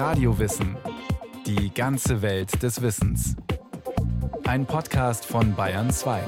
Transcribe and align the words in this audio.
Radiowissen. 0.00 0.78
Die 1.44 1.74
ganze 1.74 2.22
Welt 2.22 2.62
des 2.62 2.80
Wissens. 2.80 3.36
Ein 4.44 4.64
Podcast 4.64 5.26
von 5.26 5.54
Bayern 5.54 5.90
2. 5.90 6.24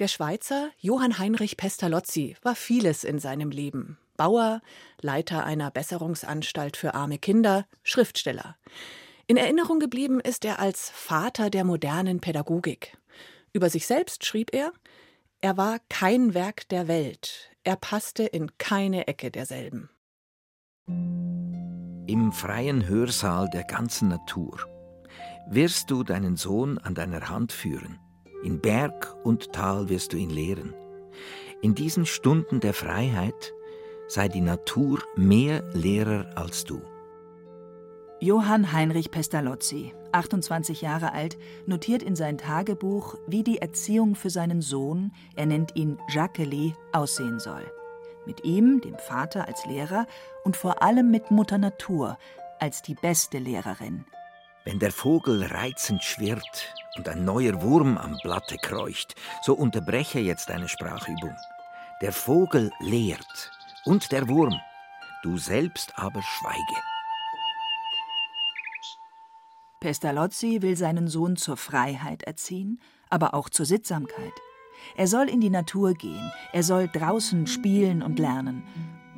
Der 0.00 0.08
Schweizer 0.08 0.70
Johann 0.80 1.20
Heinrich 1.20 1.56
Pestalozzi 1.56 2.36
war 2.42 2.56
vieles 2.56 3.04
in 3.04 3.20
seinem 3.20 3.52
Leben. 3.52 3.96
Bauer, 4.16 4.60
Leiter 5.00 5.44
einer 5.44 5.70
Besserungsanstalt 5.70 6.76
für 6.76 6.94
arme 6.94 7.18
Kinder, 7.18 7.64
Schriftsteller. 7.84 8.56
In 9.28 9.36
Erinnerung 9.36 9.78
geblieben 9.78 10.18
ist 10.18 10.44
er 10.44 10.58
als 10.58 10.90
Vater 10.90 11.48
der 11.48 11.62
modernen 11.62 12.18
Pädagogik. 12.18 12.98
Über 13.52 13.70
sich 13.70 13.86
selbst 13.86 14.26
schrieb 14.26 14.52
er, 14.52 14.72
er 15.40 15.56
war 15.56 15.78
kein 15.88 16.34
Werk 16.34 16.68
der 16.70 16.88
Welt, 16.88 17.52
er 17.62 17.76
passte 17.76 18.24
in 18.24 18.58
keine 18.58 19.06
Ecke 19.06 19.30
derselben. 19.30 19.90
Im 20.88 22.32
freien 22.32 22.88
Hörsaal 22.88 23.48
der 23.50 23.64
ganzen 23.64 24.08
Natur 24.08 24.58
wirst 25.50 25.90
du 25.90 26.02
deinen 26.04 26.36
Sohn 26.36 26.78
an 26.78 26.94
deiner 26.94 27.28
Hand 27.28 27.52
führen. 27.52 27.98
In 28.42 28.60
Berg 28.60 29.16
und 29.24 29.52
Tal 29.52 29.88
wirst 29.88 30.12
du 30.12 30.16
ihn 30.16 30.30
lehren. 30.30 30.74
In 31.62 31.74
diesen 31.74 32.06
Stunden 32.06 32.60
der 32.60 32.74
Freiheit 32.74 33.52
sei 34.06 34.28
die 34.28 34.40
Natur 34.40 35.00
mehr 35.16 35.62
Lehrer 35.74 36.30
als 36.34 36.64
du. 36.64 36.80
Johann 38.20 38.72
Heinrich 38.72 39.10
Pestalozzi, 39.10 39.92
28 40.12 40.82
Jahre 40.82 41.12
alt, 41.12 41.38
notiert 41.66 42.02
in 42.02 42.16
sein 42.16 42.38
Tagebuch, 42.38 43.16
wie 43.26 43.44
die 43.44 43.58
Erziehung 43.58 44.16
für 44.16 44.30
seinen 44.30 44.60
Sohn, 44.60 45.12
er 45.36 45.46
nennt 45.46 45.76
ihn 45.76 45.98
Jacqueline, 46.08 46.74
aussehen 46.92 47.38
soll. 47.38 47.70
Mit 48.28 48.44
ihm, 48.44 48.82
dem 48.82 48.98
Vater, 48.98 49.48
als 49.48 49.64
Lehrer 49.64 50.06
und 50.44 50.54
vor 50.54 50.82
allem 50.82 51.10
mit 51.10 51.30
Mutter 51.30 51.56
Natur 51.56 52.18
als 52.60 52.82
die 52.82 52.94
beste 52.94 53.38
Lehrerin. 53.38 54.04
Wenn 54.66 54.78
der 54.78 54.92
Vogel 54.92 55.44
reizend 55.44 56.04
schwirrt 56.04 56.74
und 56.98 57.08
ein 57.08 57.24
neuer 57.24 57.62
Wurm 57.62 57.96
am 57.96 58.18
Blatte 58.22 58.58
kreucht, 58.58 59.14
so 59.42 59.54
unterbreche 59.54 60.20
jetzt 60.20 60.50
deine 60.50 60.68
Sprachübung. 60.68 61.34
Der 62.02 62.12
Vogel 62.12 62.70
lehrt 62.80 63.50
und 63.86 64.12
der 64.12 64.28
Wurm, 64.28 64.60
du 65.22 65.38
selbst 65.38 65.94
aber 65.96 66.20
schweige. 66.20 66.82
Pestalozzi 69.80 70.60
will 70.60 70.76
seinen 70.76 71.08
Sohn 71.08 71.36
zur 71.36 71.56
Freiheit 71.56 72.24
erziehen, 72.24 72.78
aber 73.08 73.32
auch 73.32 73.48
zur 73.48 73.64
Sittsamkeit. 73.64 74.34
Er 74.96 75.06
soll 75.06 75.28
in 75.28 75.40
die 75.40 75.50
Natur 75.50 75.94
gehen, 75.94 76.32
er 76.52 76.62
soll 76.62 76.88
draußen 76.88 77.46
spielen 77.46 78.02
und 78.02 78.18
lernen. 78.18 78.62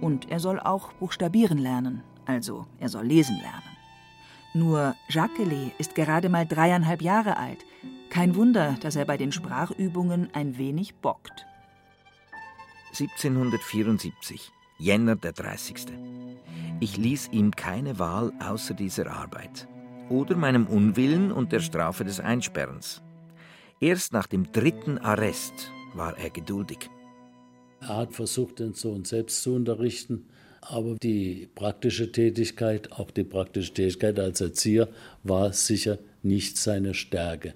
Und 0.01 0.31
er 0.31 0.41
soll 0.41 0.59
auch 0.61 0.93
buchstabieren 0.95 1.59
lernen, 1.59 2.03
also 2.25 2.67
er 2.79 2.89
soll 2.89 3.05
lesen 3.05 3.37
lernen. 3.41 3.77
Nur 4.53 4.95
Jacqueline 5.09 5.73
ist 5.79 5.95
gerade 5.95 6.29
mal 6.29 6.47
dreieinhalb 6.47 7.03
Jahre 7.03 7.37
alt. 7.37 7.65
Kein 8.09 8.35
Wunder, 8.35 8.77
dass 8.81 8.97
er 8.97 9.05
bei 9.05 9.17
den 9.17 9.31
Sprachübungen 9.31 10.31
ein 10.33 10.59
wenig 10.59 10.97
bockt. 10.97 11.47
1774, 12.89 14.51
Jänner 14.79 15.15
der 15.15 15.33
30. 15.33 15.87
Ich 16.81 16.97
ließ 16.97 17.29
ihm 17.29 17.53
keine 17.53 17.99
Wahl 18.01 18.33
außer 18.41 18.75
dieser 18.75 19.13
Arbeit 19.13 19.69
oder 20.09 20.37
meinem 20.37 20.67
Unwillen 20.67 21.31
und 21.31 21.53
der 21.53 21.61
Strafe 21.61 22.05
des 22.05 22.19
Einsperrens. 22.19 23.01
Erst 23.83 24.13
nach 24.13 24.27
dem 24.27 24.53
dritten 24.53 24.99
Arrest 24.99 25.73
war 25.95 26.19
er 26.19 26.29
geduldig. 26.29 26.91
Er 27.81 27.97
hat 27.97 28.13
versucht, 28.13 28.59
den 28.59 28.75
Sohn 28.75 29.07
selbst 29.07 29.43
zu 29.43 29.55
unterrichten, 29.55 30.29
aber 30.61 30.97
die 30.97 31.49
praktische 31.55 32.13
Tätigkeit, 32.13 32.93
auch 32.93 33.11
die 33.11 33.25
praktische 33.25 33.73
Tätigkeit 33.73 34.19
als 34.19 34.43
Erzieher, 34.43 34.91
war 35.23 35.55
sicher 35.55 35.99
nicht 36.23 36.59
seine 36.59 36.93
Stärke. 36.93 37.55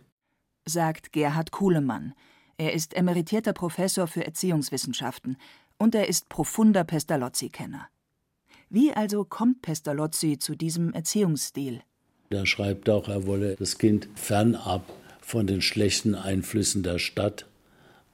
Sagt 0.67 1.13
Gerhard 1.13 1.51
Kuhlemann. 1.51 2.15
Er 2.57 2.73
ist 2.73 2.97
emeritierter 2.97 3.53
Professor 3.53 4.07
für 4.07 4.25
Erziehungswissenschaften 4.25 5.37
und 5.77 5.95
er 5.95 6.09
ist 6.09 6.31
profunder 6.31 6.85
Pestalozzi-Kenner. 6.85 7.89
Wie 8.71 8.95
also 8.95 9.27
kommt 9.27 9.61
Pestalozzi 9.61 10.39
zu 10.39 10.55
diesem 10.55 10.95
Erziehungsstil? 10.95 11.83
Er 12.31 12.47
schreibt 12.47 12.89
auch, 12.89 13.09
er 13.09 13.27
wolle 13.27 13.57
das 13.57 13.77
Kind 13.77 14.09
fernab 14.15 14.91
von 15.25 15.47
den 15.47 15.63
schlechten 15.63 16.15
Einflüssen 16.15 16.83
der 16.83 16.99
Stadt 16.99 17.47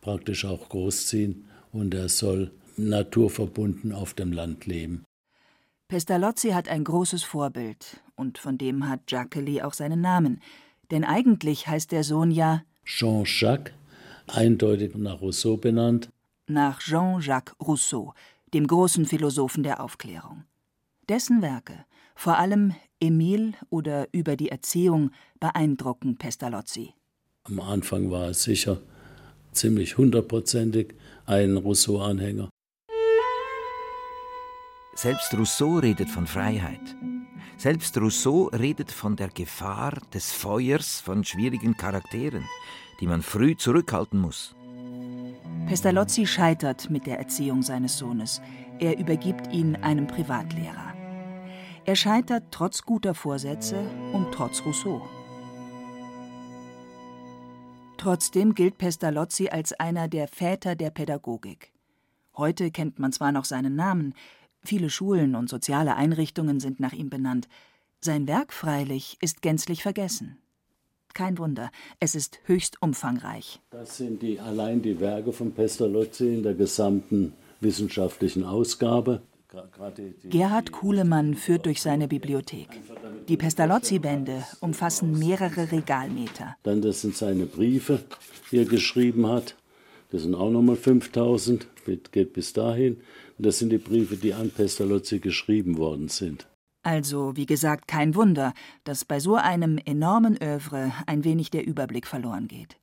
praktisch 0.00 0.44
auch 0.44 0.69
großziehen 0.69 1.44
und 1.72 1.94
er 1.94 2.09
soll 2.09 2.50
naturverbunden 2.76 3.93
auf 3.93 4.15
dem 4.15 4.32
Land 4.32 4.66
leben. 4.66 5.04
Pestalozzi 5.88 6.50
hat 6.50 6.69
ein 6.69 6.84
großes 6.84 7.25
Vorbild 7.25 8.00
und 8.15 8.38
von 8.38 8.59
dem 8.59 8.88
hat 8.88 9.00
Jacqueline 9.09 9.66
auch 9.66 9.75
seinen 9.75 10.00
Namen. 10.00 10.41
Denn 10.91 11.04
eigentlich 11.04 11.66
heißt 11.66 11.93
der 11.93 12.04
Sohn 12.04 12.31
ja 12.31 12.62
Jean-Jacques, 12.84 13.72
eindeutig 14.28 14.94
nach 14.94 15.21
Rousseau 15.21 15.56
benannt. 15.56 16.09
Nach 16.47 16.81
Jean-Jacques 16.81 17.54
Rousseau, 17.60 18.15
dem 18.54 18.66
großen 18.66 19.04
Philosophen 19.04 19.62
der 19.62 19.81
Aufklärung. 19.81 20.44
Dessen 21.09 21.42
Werke, 21.42 21.84
vor 22.15 22.38
allem 22.38 22.75
Emil 23.00 23.54
oder 23.69 24.09
Über 24.12 24.37
die 24.37 24.48
Erziehung, 24.48 25.10
beeindrucken 25.41 26.16
Pestalozzi. 26.16 26.94
Am 27.48 27.58
Anfang 27.60 28.10
war 28.10 28.26
er 28.26 28.34
sicher 28.34 28.78
ziemlich 29.52 29.96
hundertprozentig 29.96 30.94
ein 31.26 31.56
Rousseau-Anhänger. 31.56 32.50
Selbst 34.94 35.32
Rousseau 35.34 35.78
redet 35.78 36.10
von 36.10 36.26
Freiheit. 36.26 36.96
Selbst 37.56 37.96
Rousseau 37.96 38.50
redet 38.52 38.92
von 38.92 39.16
der 39.16 39.28
Gefahr 39.28 39.98
des 40.12 40.30
Feuers 40.32 41.00
von 41.00 41.24
schwierigen 41.24 41.76
Charakteren, 41.76 42.44
die 43.00 43.06
man 43.06 43.22
früh 43.22 43.56
zurückhalten 43.56 44.20
muss. 44.20 44.54
Pestalozzi 45.66 46.26
scheitert 46.26 46.90
mit 46.90 47.06
der 47.06 47.18
Erziehung 47.18 47.62
seines 47.62 47.96
Sohnes. 47.96 48.42
Er 48.78 48.98
übergibt 48.98 49.52
ihn 49.52 49.76
einem 49.76 50.06
Privatlehrer. 50.06 50.92
Er 51.86 51.96
scheitert 51.96 52.44
trotz 52.50 52.82
guter 52.82 53.14
Vorsätze 53.14 53.78
und 54.12 54.32
trotz 54.32 54.62
Rousseau. 54.64 55.08
Trotzdem 58.00 58.54
gilt 58.54 58.78
Pestalozzi 58.78 59.50
als 59.50 59.74
einer 59.74 60.08
der 60.08 60.26
Väter 60.26 60.74
der 60.74 60.88
Pädagogik. 60.88 61.70
Heute 62.34 62.70
kennt 62.70 62.98
man 62.98 63.12
zwar 63.12 63.30
noch 63.30 63.44
seinen 63.44 63.76
Namen, 63.76 64.14
viele 64.62 64.88
Schulen 64.88 65.34
und 65.34 65.50
soziale 65.50 65.96
Einrichtungen 65.96 66.60
sind 66.60 66.80
nach 66.80 66.94
ihm 66.94 67.10
benannt, 67.10 67.46
sein 68.00 68.26
Werk 68.26 68.54
freilich 68.54 69.18
ist 69.20 69.42
gänzlich 69.42 69.82
vergessen. 69.82 70.38
Kein 71.12 71.36
Wunder, 71.36 71.70
es 71.98 72.14
ist 72.14 72.40
höchst 72.44 72.80
umfangreich. 72.80 73.60
Das 73.68 73.98
sind 73.98 74.22
die, 74.22 74.40
allein 74.40 74.80
die 74.80 74.98
Werke 74.98 75.34
von 75.34 75.52
Pestalozzi 75.52 76.36
in 76.36 76.42
der 76.42 76.54
gesamten 76.54 77.34
wissenschaftlichen 77.60 78.44
Ausgabe. 78.44 79.20
Gerhard 80.24 80.70
Kuhlemann 80.70 81.34
führt 81.34 81.66
durch 81.66 81.82
seine 81.82 82.06
Bibliothek. 82.06 82.68
Die 83.28 83.36
Pestalozzi-Bände 83.36 84.44
umfassen 84.60 85.18
mehrere 85.18 85.72
Regalmeter. 85.72 86.56
Dann 86.62 86.82
das 86.82 87.00
sind 87.00 87.16
seine 87.16 87.46
Briefe, 87.46 88.04
die 88.50 88.58
er 88.58 88.64
geschrieben 88.64 89.26
hat. 89.26 89.56
Das 90.10 90.22
sind 90.22 90.34
auch 90.34 90.50
nochmal 90.50 90.76
5000, 90.76 91.66
geht 92.12 92.32
bis 92.32 92.52
dahin. 92.52 93.00
Und 93.38 93.46
das 93.46 93.58
sind 93.58 93.70
die 93.70 93.78
Briefe, 93.78 94.16
die 94.16 94.34
an 94.34 94.50
Pestalozzi 94.50 95.18
geschrieben 95.18 95.78
worden 95.78 96.08
sind. 96.08 96.46
Also, 96.82 97.36
wie 97.36 97.46
gesagt, 97.46 97.88
kein 97.88 98.14
Wunder, 98.14 98.54
dass 98.84 99.04
bei 99.04 99.20
so 99.20 99.34
einem 99.34 99.78
enormen 99.78 100.40
Övre 100.42 100.92
ein 101.06 101.24
wenig 101.24 101.50
der 101.50 101.66
Überblick 101.66 102.06
verloren 102.06 102.48
geht. 102.48 102.76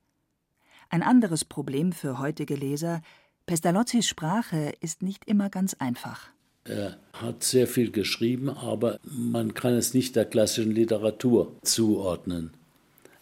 Ein 0.89 1.01
anderes 1.01 1.45
Problem 1.45 1.91
für 1.91 2.19
heutige 2.19 2.55
Leser: 2.55 3.01
Pestalozzis 3.45 4.07
Sprache 4.07 4.73
ist 4.81 5.01
nicht 5.01 5.25
immer 5.25 5.49
ganz 5.49 5.73
einfach. 5.73 6.29
Er 6.67 6.97
hat 7.13 7.43
sehr 7.43 7.67
viel 7.67 7.91
geschrieben, 7.91 8.49
aber 8.49 8.97
man 9.03 9.53
kann 9.53 9.73
es 9.73 9.93
nicht 9.93 10.15
der 10.15 10.25
klassischen 10.25 10.71
Literatur 10.71 11.55
zuordnen. 11.63 12.51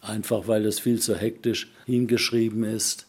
Einfach 0.00 0.48
weil 0.48 0.66
es 0.66 0.80
viel 0.80 1.00
zu 1.00 1.16
hektisch 1.16 1.70
hingeschrieben 1.86 2.64
ist 2.64 3.06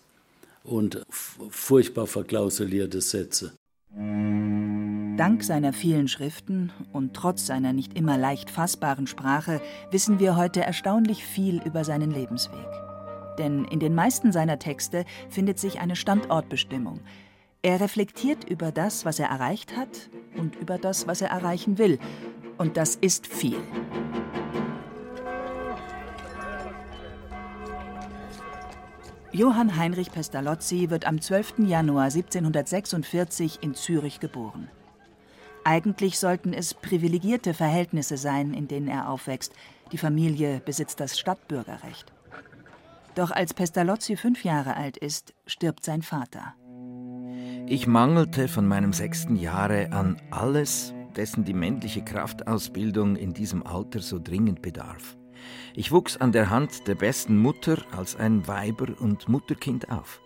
und 0.63 1.01
furchtbar 1.09 2.07
verklausulierte 2.07 3.01
Sätze. 3.01 3.53
Dank 5.17 5.43
seiner 5.43 5.73
vielen 5.73 6.07
Schriften 6.07 6.71
und 6.93 7.15
trotz 7.15 7.47
seiner 7.47 7.73
nicht 7.73 7.97
immer 7.97 8.17
leicht 8.17 8.51
fassbaren 8.51 9.07
Sprache 9.07 9.61
wissen 9.89 10.19
wir 10.19 10.35
heute 10.35 10.61
erstaunlich 10.61 11.25
viel 11.25 11.61
über 11.63 11.83
seinen 11.83 12.11
Lebensweg. 12.11 12.67
Denn 13.39 13.65
in 13.65 13.79
den 13.79 13.95
meisten 13.95 14.31
seiner 14.31 14.59
Texte 14.59 15.05
findet 15.29 15.59
sich 15.59 15.79
eine 15.79 15.95
Standortbestimmung, 15.95 16.99
er 17.67 17.81
reflektiert 17.81 18.45
über 18.45 18.71
das, 18.71 19.03
was 19.03 19.19
er 19.19 19.27
erreicht 19.27 19.75
hat 19.75 20.09
und 20.37 20.55
über 20.55 20.77
das, 20.77 21.05
was 21.05 21.19
er 21.19 21.31
erreichen 21.31 21.77
will. 21.77 21.99
Und 22.57 22.77
das 22.77 22.95
ist 22.95 23.27
viel. 23.27 23.59
Johann 29.33 29.75
Heinrich 29.75 30.13
Pestalozzi 30.13 30.89
wird 30.89 31.05
am 31.05 31.19
12. 31.19 31.55
Januar 31.67 32.05
1746 32.05 33.59
in 33.59 33.75
Zürich 33.75 34.21
geboren. 34.21 34.69
Eigentlich 35.65 36.19
sollten 36.19 36.53
es 36.53 36.73
privilegierte 36.73 37.53
Verhältnisse 37.53 38.15
sein, 38.15 38.53
in 38.53 38.69
denen 38.69 38.87
er 38.87 39.09
aufwächst. 39.09 39.51
Die 39.91 39.97
Familie 39.97 40.61
besitzt 40.63 41.01
das 41.01 41.19
Stadtbürgerrecht. 41.19 42.13
Doch 43.15 43.31
als 43.31 43.53
Pestalozzi 43.53 44.15
fünf 44.15 44.45
Jahre 44.45 44.77
alt 44.77 44.95
ist, 44.95 45.33
stirbt 45.45 45.83
sein 45.83 46.01
Vater. 46.01 46.55
Ich 47.69 47.85
mangelte 47.85 48.47
von 48.47 48.65
meinem 48.65 48.93
sechsten 48.93 49.35
Jahre 49.35 49.91
an 49.91 50.15
alles, 50.31 50.93
dessen 51.17 51.43
die 51.43 51.53
männliche 51.53 52.01
Kraftausbildung 52.01 53.17
in 53.17 53.33
diesem 53.33 53.67
Alter 53.67 53.99
so 53.99 54.19
dringend 54.19 54.61
bedarf. 54.61 55.17
Ich 55.75 55.91
wuchs 55.91 56.15
an 56.15 56.31
der 56.31 56.49
Hand 56.49 56.87
der 56.87 56.95
besten 56.95 57.37
Mutter 57.37 57.83
als 57.91 58.15
ein 58.15 58.47
Weiber- 58.47 58.97
und 59.01 59.27
Mutterkind 59.27 59.91
auf. 59.91 60.21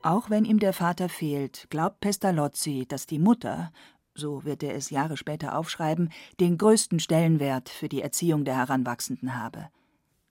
Auch 0.00 0.30
wenn 0.30 0.46
ihm 0.46 0.58
der 0.58 0.72
Vater 0.72 1.10
fehlt, 1.10 1.66
glaubt 1.68 2.00
Pestalozzi, 2.00 2.86
dass 2.88 3.06
die 3.06 3.18
Mutter, 3.18 3.70
so 4.14 4.46
wird 4.46 4.62
er 4.62 4.74
es 4.74 4.88
Jahre 4.88 5.18
später 5.18 5.58
aufschreiben, 5.58 6.10
den 6.40 6.56
größten 6.56 7.00
Stellenwert 7.00 7.68
für 7.68 7.90
die 7.90 8.00
Erziehung 8.00 8.46
der 8.46 8.56
Heranwachsenden 8.56 9.38
habe. 9.38 9.68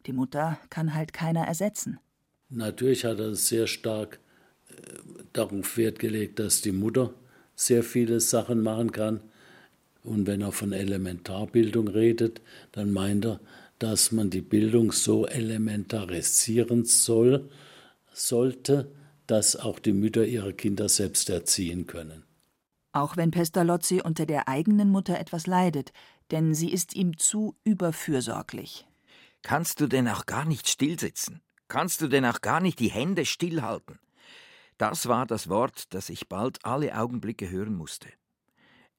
Die 0.08 0.14
Mutter 0.14 0.58
kann 0.72 0.96
halt 0.96 1.14
keiner 1.14 1.46
ersetzen. 1.46 2.00
Natürlich 2.50 3.06
hat 3.06 3.20
er 3.20 3.36
sehr 3.36 3.68
stark 3.68 4.20
darauf 5.34 5.78
Wert 5.78 6.00
gelegt, 6.00 6.40
dass 6.40 6.62
die 6.62 6.72
Mutter 6.72 7.14
sehr 7.56 7.84
viele 7.84 8.20
Sachen 8.20 8.62
machen 8.62 8.92
kann. 8.92 9.22
Und 10.04 10.28
wenn 10.28 10.42
er 10.42 10.52
von 10.52 10.72
Elementarbildung 10.72 11.88
redet, 11.88 12.42
dann 12.72 12.94
meint 12.94 13.26
er, 13.26 13.40
dass 13.80 14.12
man 14.12 14.30
die 14.30 14.42
Bildung 14.42 14.92
so 14.92 15.26
elementarisieren 15.26 16.86
soll, 16.86 17.50
sollte, 18.14 18.90
dass 19.28 19.56
auch 19.56 19.80
die 19.80 19.94
Mütter 19.94 20.26
ihre 20.26 20.54
Kinder 20.54 20.90
selbst 20.90 21.30
erziehen 21.30 21.86
können. 21.86 22.24
Auch 22.94 23.18
wenn 23.18 23.32
Pestalozzi 23.32 24.02
unter 24.04 24.26
der 24.26 24.48
eigenen 24.48 24.90
Mutter 24.90 25.20
etwas 25.20 25.46
leidet, 25.46 25.92
denn 26.32 26.56
sie 26.56 26.72
ist 26.72 26.96
ihm 26.96 27.18
zu 27.18 27.56
überfürsorglich. 27.64 28.88
Kannst 29.44 29.82
du 29.82 29.88
denn 29.88 30.08
auch 30.08 30.26
gar 30.26 30.46
nicht 30.46 30.68
stillsitzen? 30.68 31.42
Kannst 31.68 32.02
du 32.02 32.08
denn 32.08 32.26
auch 32.26 32.42
gar 32.42 32.60
nicht 32.60 32.80
die 32.80 32.90
Hände 32.90 33.26
stillhalten? 33.26 34.00
Das 34.78 35.08
war 35.08 35.26
das 35.26 35.50
Wort, 35.50 35.94
das 35.94 36.10
ich 36.10 36.30
bald 36.30 36.64
alle 36.64 36.96
Augenblicke 36.96 37.50
hören 37.50 37.74
musste. 37.74 38.10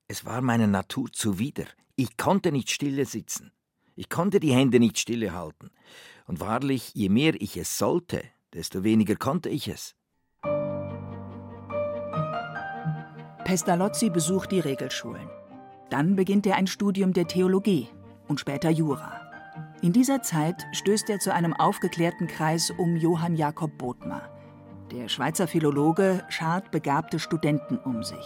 Es 0.09 0.25
war 0.25 0.41
meiner 0.41 0.67
Natur 0.67 1.13
zuwider. 1.13 1.67
Ich 1.95 2.17
konnte 2.17 2.51
nicht 2.51 2.71
stille 2.71 3.05
sitzen. 3.05 3.53
Ich 3.95 4.09
konnte 4.09 4.41
die 4.41 4.53
Hände 4.53 4.81
nicht 4.81 4.99
stille 4.99 5.33
halten. 5.33 5.71
Und 6.27 6.41
wahrlich, 6.41 6.95
je 6.95 7.09
mehr 7.09 7.41
ich 7.41 7.57
es 7.57 7.79
sollte, 7.79 8.23
desto 8.53 8.85
weniger 8.85 9.17
konnte 9.17 9.49
ich 9.49 9.69
es. 9.69 9.95
Pestalozzi 13.45 14.11
besucht 14.11 14.53
die 14.53 14.61
Regelschulen. 14.61 15.29
Dann 15.91 16.17
beginnt 16.17 16.47
er 16.47 16.57
ein 16.57 16.67
Studium 16.67 17.13
der 17.13 17.27
Theologie 17.27 17.89
und 18.27 18.41
später 18.41 18.71
Jura. 18.71 19.21
In 19.81 19.93
dieser 19.93 20.23
Zeit 20.23 20.67
stößt 20.73 21.09
er 21.09 21.19
zu 21.19 21.33
einem 21.33 21.55
aufgeklärten 21.55 22.27
Kreis 22.27 22.71
um 22.71 22.97
Johann 22.97 23.37
Jakob 23.37 23.79
Bodmer. 23.79 24.38
Der 24.93 25.09
Schweizer 25.09 25.47
Philologe 25.47 26.25
schart 26.31 26.71
begabte 26.71 27.19
Studenten 27.19 27.77
um 27.77 28.03
sich. 28.03 28.25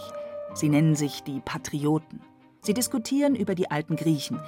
Sie 0.53 0.69
nennen 0.69 0.95
sich 0.95 1.21
die 1.23 1.41
Patrioten. 1.41 2.21
Sie 2.61 2.73
diskutieren 2.73 3.35
über 3.35 3.53
die 3.53 3.69
alten 3.69 3.97
Griechen, 3.97 4.39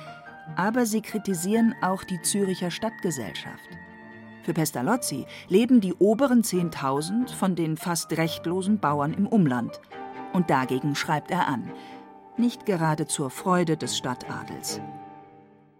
aber 0.55 0.85
sie 0.85 1.01
kritisieren 1.01 1.75
auch 1.81 2.05
die 2.05 2.21
Züricher 2.21 2.71
Stadtgesellschaft. 2.71 3.69
Für 4.43 4.53
Pestalozzi 4.53 5.25
leben 5.49 5.81
die 5.81 5.93
oberen 5.95 6.41
10.000 6.41 7.33
von 7.33 7.55
den 7.55 7.75
fast 7.75 8.15
rechtlosen 8.15 8.79
Bauern 8.79 9.13
im 9.13 9.27
Umland. 9.27 9.81
Und 10.31 10.49
dagegen 10.49 10.95
schreibt 10.95 11.31
er 11.31 11.47
an. 11.47 11.69
Nicht 12.37 12.65
gerade 12.65 13.07
zur 13.07 13.29
Freude 13.29 13.75
des 13.75 13.97
Stadtadels. 13.97 14.79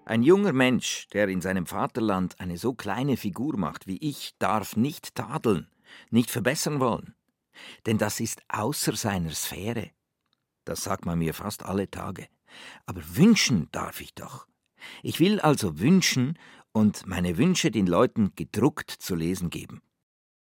Ein 0.04 0.22
junger 0.22 0.54
Mensch, 0.54 1.08
der 1.14 1.30
in 1.30 1.40
seinem 1.40 1.66
Vaterland 1.66 2.36
eine 2.40 2.58
so 2.58 2.74
kleine 2.74 3.16
Figur 3.16 3.58
macht 3.58 3.88
wie 3.88 3.98
ich, 3.98 4.34
darf 4.38 4.76
nicht 4.76 5.16
tadeln 5.16 5.68
nicht 6.10 6.32
verbessern 6.32 6.80
wollen. 6.80 7.16
Denn 7.86 7.98
das 7.98 8.20
ist 8.20 8.42
außer 8.50 8.96
seiner 8.96 9.32
Sphäre. 9.32 9.92
Das 10.66 10.84
sagt 10.84 11.06
man 11.06 11.20
mir 11.20 11.34
fast 11.34 11.64
alle 11.64 11.90
Tage. 11.90 12.28
Aber 12.86 13.02
wünschen 13.16 13.68
darf 13.72 14.02
ich 14.02 14.14
doch. 14.14 14.48
Ich 15.04 15.20
will 15.20 15.40
also 15.40 15.80
wünschen 15.80 16.38
und 16.72 17.06
meine 17.08 17.38
Wünsche 17.38 17.72
den 17.72 17.88
Leuten 17.88 18.34
gedruckt 18.36 18.92
zu 18.92 19.16
lesen 19.16 19.50
geben. 19.50 19.82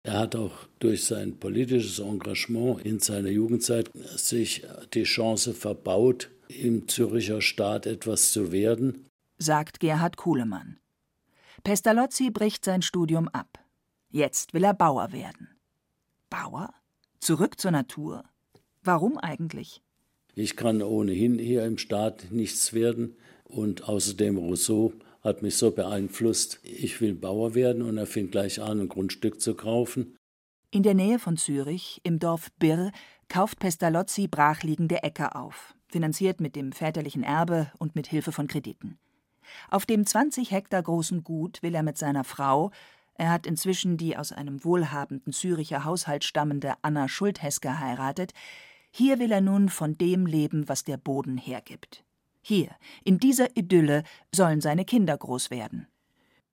Er 0.06 0.20
hat 0.20 0.36
auch 0.36 0.68
durch 0.80 1.06
sein 1.06 1.40
politisches 1.40 2.00
Engagement 2.00 2.82
in 2.82 3.00
seiner 3.00 3.30
Jugendzeit 3.30 3.90
sich 4.18 4.66
die 4.94 5.04
Chance 5.04 5.54
verbaut, 5.54 6.30
im 6.50 6.88
Züricher 6.90 7.42
Staat 7.42 7.86
etwas 7.86 8.32
zu 8.32 8.52
werden, 8.52 9.06
sagt 9.38 9.80
Gerhard 9.80 10.18
Kuhlemann. 10.18 10.78
Pestalozzi 11.64 12.32
bricht 12.32 12.66
sein 12.66 12.82
Studium 12.82 13.30
ab. 13.30 13.63
Jetzt 14.14 14.54
will 14.54 14.64
er 14.64 14.76
Bauer 14.76 15.12
werden. 15.12 15.48
Bauer? 16.30 16.72
Zurück 17.20 17.60
zur 17.60 17.72
Natur? 17.72 18.24
Warum 18.84 19.18
eigentlich? 19.18 19.82
Ich 20.36 20.56
kann 20.56 20.84
ohnehin 20.84 21.40
hier 21.40 21.66
im 21.66 21.80
Staat 21.80 22.28
nichts 22.30 22.74
werden 22.74 23.18
und 23.44 23.90
außerdem 23.90 24.38
Rousseau 24.38 24.94
hat 25.22 25.42
mich 25.42 25.58
so 25.58 25.72
beeinflusst. 25.72 26.60
Ich 26.62 27.02
will 27.02 27.16
Bauer 27.16 27.56
werden 27.56 27.82
und 27.82 27.98
er 27.98 28.06
fing 28.06 28.30
gleich 28.30 28.62
an, 28.62 28.82
ein 28.82 28.88
Grundstück 28.88 29.42
zu 29.42 29.56
kaufen. 29.56 30.16
In 30.70 30.84
der 30.84 30.94
Nähe 30.94 31.18
von 31.18 31.36
Zürich, 31.36 32.00
im 32.04 32.20
Dorf 32.20 32.52
Birr, 32.60 32.92
kauft 33.30 33.58
Pestalozzi 33.58 34.28
brachliegende 34.28 35.02
Äcker 35.02 35.36
auf, 35.36 35.74
finanziert 35.88 36.40
mit 36.40 36.56
dem 36.56 36.72
väterlichen 36.72 37.24
Erbe 37.24 37.72
und 37.80 37.96
mit 37.96 38.06
Hilfe 38.06 38.32
von 38.32 38.46
Krediten. 38.46 39.00
Auf 39.72 39.88
dem 39.88 40.06
20 40.06 40.52
Hektar 40.52 40.84
großen 40.84 41.24
Gut 41.24 41.64
will 41.64 41.74
er 41.74 41.84
mit 41.84 41.98
seiner 41.98 42.24
Frau, 42.24 42.70
er 43.16 43.30
hat 43.30 43.46
inzwischen 43.46 43.98
die 43.98 44.18
aus 44.18 44.32
einem 44.32 44.64
wohlhabenden 44.64 45.34
Züricher 45.34 45.84
Haushalt 45.86 46.24
stammende 46.24 46.74
Anna 46.82 47.08
Schulthess 47.08 47.62
geheiratet. 47.62 48.34
Hier 48.92 49.20
will 49.20 49.32
er 49.32 49.42
nun 49.42 49.70
von 49.70 49.98
dem 49.98 50.26
leben, 50.26 50.68
was 50.68 50.84
der 50.84 50.98
Boden 50.98 51.38
hergibt. 51.38 52.04
Hier, 52.42 52.70
in 53.04 53.20
dieser 53.20 53.56
Idylle, 53.56 54.04
sollen 54.34 54.62
seine 54.62 54.86
Kinder 54.86 55.18
groß 55.18 55.50
werden. 55.50 55.88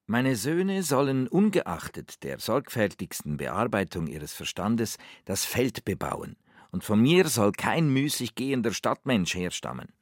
Meine 0.07 0.37
Söhne 0.37 0.83
sollen 0.83 1.29
ungeachtet 1.29 2.23
der 2.25 2.39
sorgfältigsten 2.41 3.37
Bearbeitung 3.37 4.06
ihres 4.06 4.33
Verstandes 4.33 4.99
das 5.25 5.45
Feld 5.45 5.85
bebauen, 5.85 6.37
und 6.73 6.85
von 6.85 7.01
mir 7.01 7.29
soll 7.29 7.53
kein 7.53 7.89
müßig 7.89 8.35
gehender 8.35 8.73
Stadtmensch 8.73 9.35
herstammen. 9.35 9.93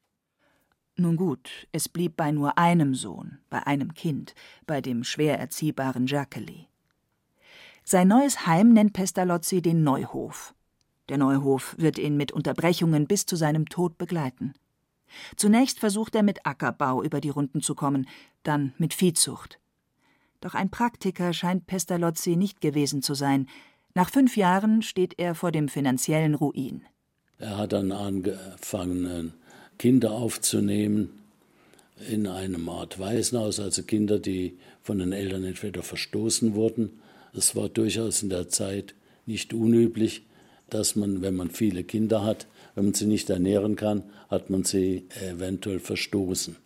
Nun 1.00 1.16
gut, 1.16 1.48
es 1.70 1.88
blieb 1.88 2.16
bei 2.16 2.32
nur 2.32 2.58
einem 2.58 2.92
Sohn, 2.92 3.38
bei 3.50 3.64
einem 3.68 3.94
Kind, 3.94 4.34
bei 4.66 4.80
dem 4.80 5.04
schwer 5.04 5.38
erziehbaren 5.38 6.08
Jacqueline. 6.08 6.66
Sein 7.84 8.08
neues 8.08 8.48
Heim 8.48 8.72
nennt 8.72 8.94
Pestalozzi 8.94 9.62
den 9.62 9.84
Neuhof. 9.84 10.54
Der 11.08 11.16
Neuhof 11.16 11.76
wird 11.78 11.98
ihn 11.98 12.16
mit 12.16 12.32
Unterbrechungen 12.32 13.06
bis 13.06 13.26
zu 13.26 13.36
seinem 13.36 13.68
Tod 13.68 13.96
begleiten. 13.96 14.54
Zunächst 15.36 15.78
versucht 15.78 16.16
er 16.16 16.24
mit 16.24 16.44
Ackerbau 16.44 17.04
über 17.04 17.20
die 17.20 17.30
Runden 17.30 17.62
zu 17.62 17.76
kommen, 17.76 18.08
dann 18.42 18.74
mit 18.78 18.92
Viehzucht. 18.92 19.60
Doch 20.40 20.54
ein 20.54 20.68
Praktiker 20.68 21.32
scheint 21.32 21.68
Pestalozzi 21.68 22.34
nicht 22.34 22.60
gewesen 22.60 23.02
zu 23.02 23.14
sein. 23.14 23.48
Nach 23.94 24.10
fünf 24.10 24.36
Jahren 24.36 24.82
steht 24.82 25.14
er 25.16 25.36
vor 25.36 25.52
dem 25.52 25.68
finanziellen 25.68 26.34
Ruin. 26.34 26.84
Er 27.38 27.56
hat 27.56 27.72
dann 27.72 27.92
angefangen, 27.92 29.34
Kinder 29.78 30.12
aufzunehmen 30.12 31.10
in 32.10 32.26
einem 32.26 32.68
Art 32.68 32.98
Waisenhaus, 32.98 33.60
also 33.60 33.82
Kinder, 33.82 34.18
die 34.18 34.58
von 34.82 34.98
den 34.98 35.12
Eltern 35.12 35.44
entweder 35.44 35.82
verstoßen 35.82 36.54
wurden. 36.54 37.00
Es 37.32 37.56
war 37.56 37.68
durchaus 37.68 38.22
in 38.22 38.28
der 38.28 38.48
Zeit 38.48 38.94
nicht 39.26 39.52
unüblich, 39.54 40.22
dass 40.70 40.96
man, 40.96 41.22
wenn 41.22 41.34
man 41.34 41.50
viele 41.50 41.84
Kinder 41.84 42.24
hat, 42.24 42.46
wenn 42.74 42.86
man 42.86 42.94
sie 42.94 43.06
nicht 43.06 43.30
ernähren 43.30 43.76
kann, 43.76 44.02
hat 44.28 44.50
man 44.50 44.64
sie 44.64 45.06
eventuell 45.20 45.80
verstoßen. 45.80 46.56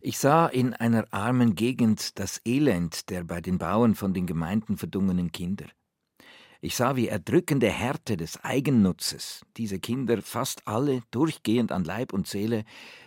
Ich 0.00 0.18
sah 0.18 0.46
in 0.46 0.74
einer 0.74 1.06
armen 1.10 1.54
Gegend 1.54 2.18
das 2.18 2.40
Elend 2.44 3.10
der 3.10 3.24
bei 3.24 3.40
den 3.40 3.58
Bauern 3.58 3.94
von 3.94 4.14
den 4.14 4.26
Gemeinden 4.26 4.76
verdungenen 4.76 5.32
Kinder. 5.32 5.66
Ich 6.60 6.76
sah, 6.76 6.96
wie 6.96 7.08
erdrückende 7.08 7.68
Härte 7.68 8.16
des 8.16 8.42
Eigennutzes 8.42 9.42
diese 9.56 9.78
Kinder 9.78 10.22
fast 10.22 10.66
alle 10.66 11.02
durchgehend 11.10 11.72
an 11.72 11.84
Leib 11.84 12.12
und 12.12 12.26
Seele, 12.26 12.64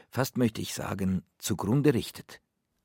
fast 0.10 0.38
möchte 0.38 0.62
ich 0.62 0.74
sagen, 0.74 1.24
zugrunde 1.38 1.94
richtet. 1.94 2.42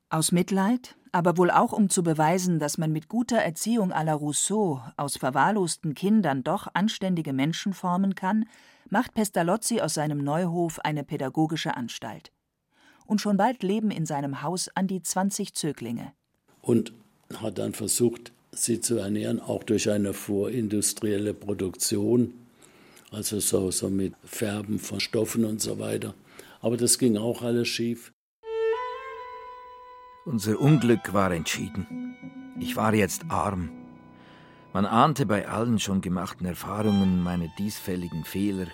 Aus 0.09 0.31
Mitleid, 0.31 0.95
aber 1.11 1.37
wohl 1.37 1.51
auch 1.51 1.71
um 1.71 1.89
zu 1.89 2.03
beweisen, 2.03 2.59
dass 2.59 2.77
man 2.77 2.91
mit 2.91 3.07
guter 3.07 3.37
Erziehung 3.37 3.91
à 3.91 4.03
la 4.03 4.13
Rousseau 4.13 4.81
aus 4.97 5.17
verwahrlosten 5.17 5.93
Kindern 5.93 6.43
doch 6.43 6.67
anständige 6.73 7.33
Menschen 7.33 7.73
formen 7.73 8.15
kann, 8.15 8.45
macht 8.89 9.13
Pestalozzi 9.13 9.81
aus 9.81 9.95
seinem 9.95 10.23
Neuhof 10.23 10.79
eine 10.79 11.03
pädagogische 11.03 11.75
Anstalt. 11.75 12.31
Und 13.05 13.21
schon 13.21 13.37
bald 13.37 13.63
leben 13.63 13.91
in 13.91 14.05
seinem 14.05 14.41
Haus 14.41 14.69
an 14.75 14.87
die 14.87 15.01
20 15.01 15.53
Zöglinge. 15.53 16.13
Und 16.61 16.93
hat 17.35 17.57
dann 17.57 17.73
versucht, 17.73 18.33
sie 18.55 18.81
zu 18.81 18.97
ernähren, 18.97 19.39
auch 19.39 19.63
durch 19.63 19.89
eine 19.89 20.13
vorindustrielle 20.13 21.33
Produktion. 21.33 22.33
Also 23.11 23.39
so, 23.39 23.71
so 23.71 23.89
mit 23.89 24.13
Färben 24.23 24.79
von 24.79 24.99
Stoffen 24.99 25.45
und 25.45 25.61
so 25.61 25.79
weiter. 25.79 26.13
Aber 26.61 26.77
das 26.77 26.97
ging 26.97 27.17
auch 27.17 27.41
alles 27.41 27.67
schief. 27.67 28.11
Unser 30.25 30.59
Unglück 30.59 31.13
war 31.13 31.31
entschieden. 31.31 32.15
Ich 32.59 32.75
war 32.75 32.93
jetzt 32.93 33.25
arm. 33.29 33.69
Man 34.73 34.85
ahnte 34.85 35.25
bei 35.25 35.47
allen 35.47 35.79
schon 35.79 36.01
gemachten 36.01 36.45
Erfahrungen 36.45 37.23
meine 37.23 37.49
diesfälligen 37.59 38.25
Fehler, 38.25 38.67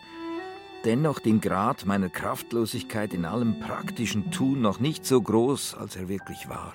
dennoch 0.86 1.20
den 1.20 1.42
Grad 1.42 1.86
meiner 1.86 2.10
Kraftlosigkeit 2.10 3.14
in 3.14 3.26
allem 3.26 3.60
praktischen 3.60 4.32
Tun 4.32 4.62
noch 4.62 4.80
nicht 4.80 5.06
so 5.06 5.22
groß, 5.22 5.76
als 5.76 5.96
er 5.96 6.10
wirklich 6.10 6.48
war. 6.48 6.74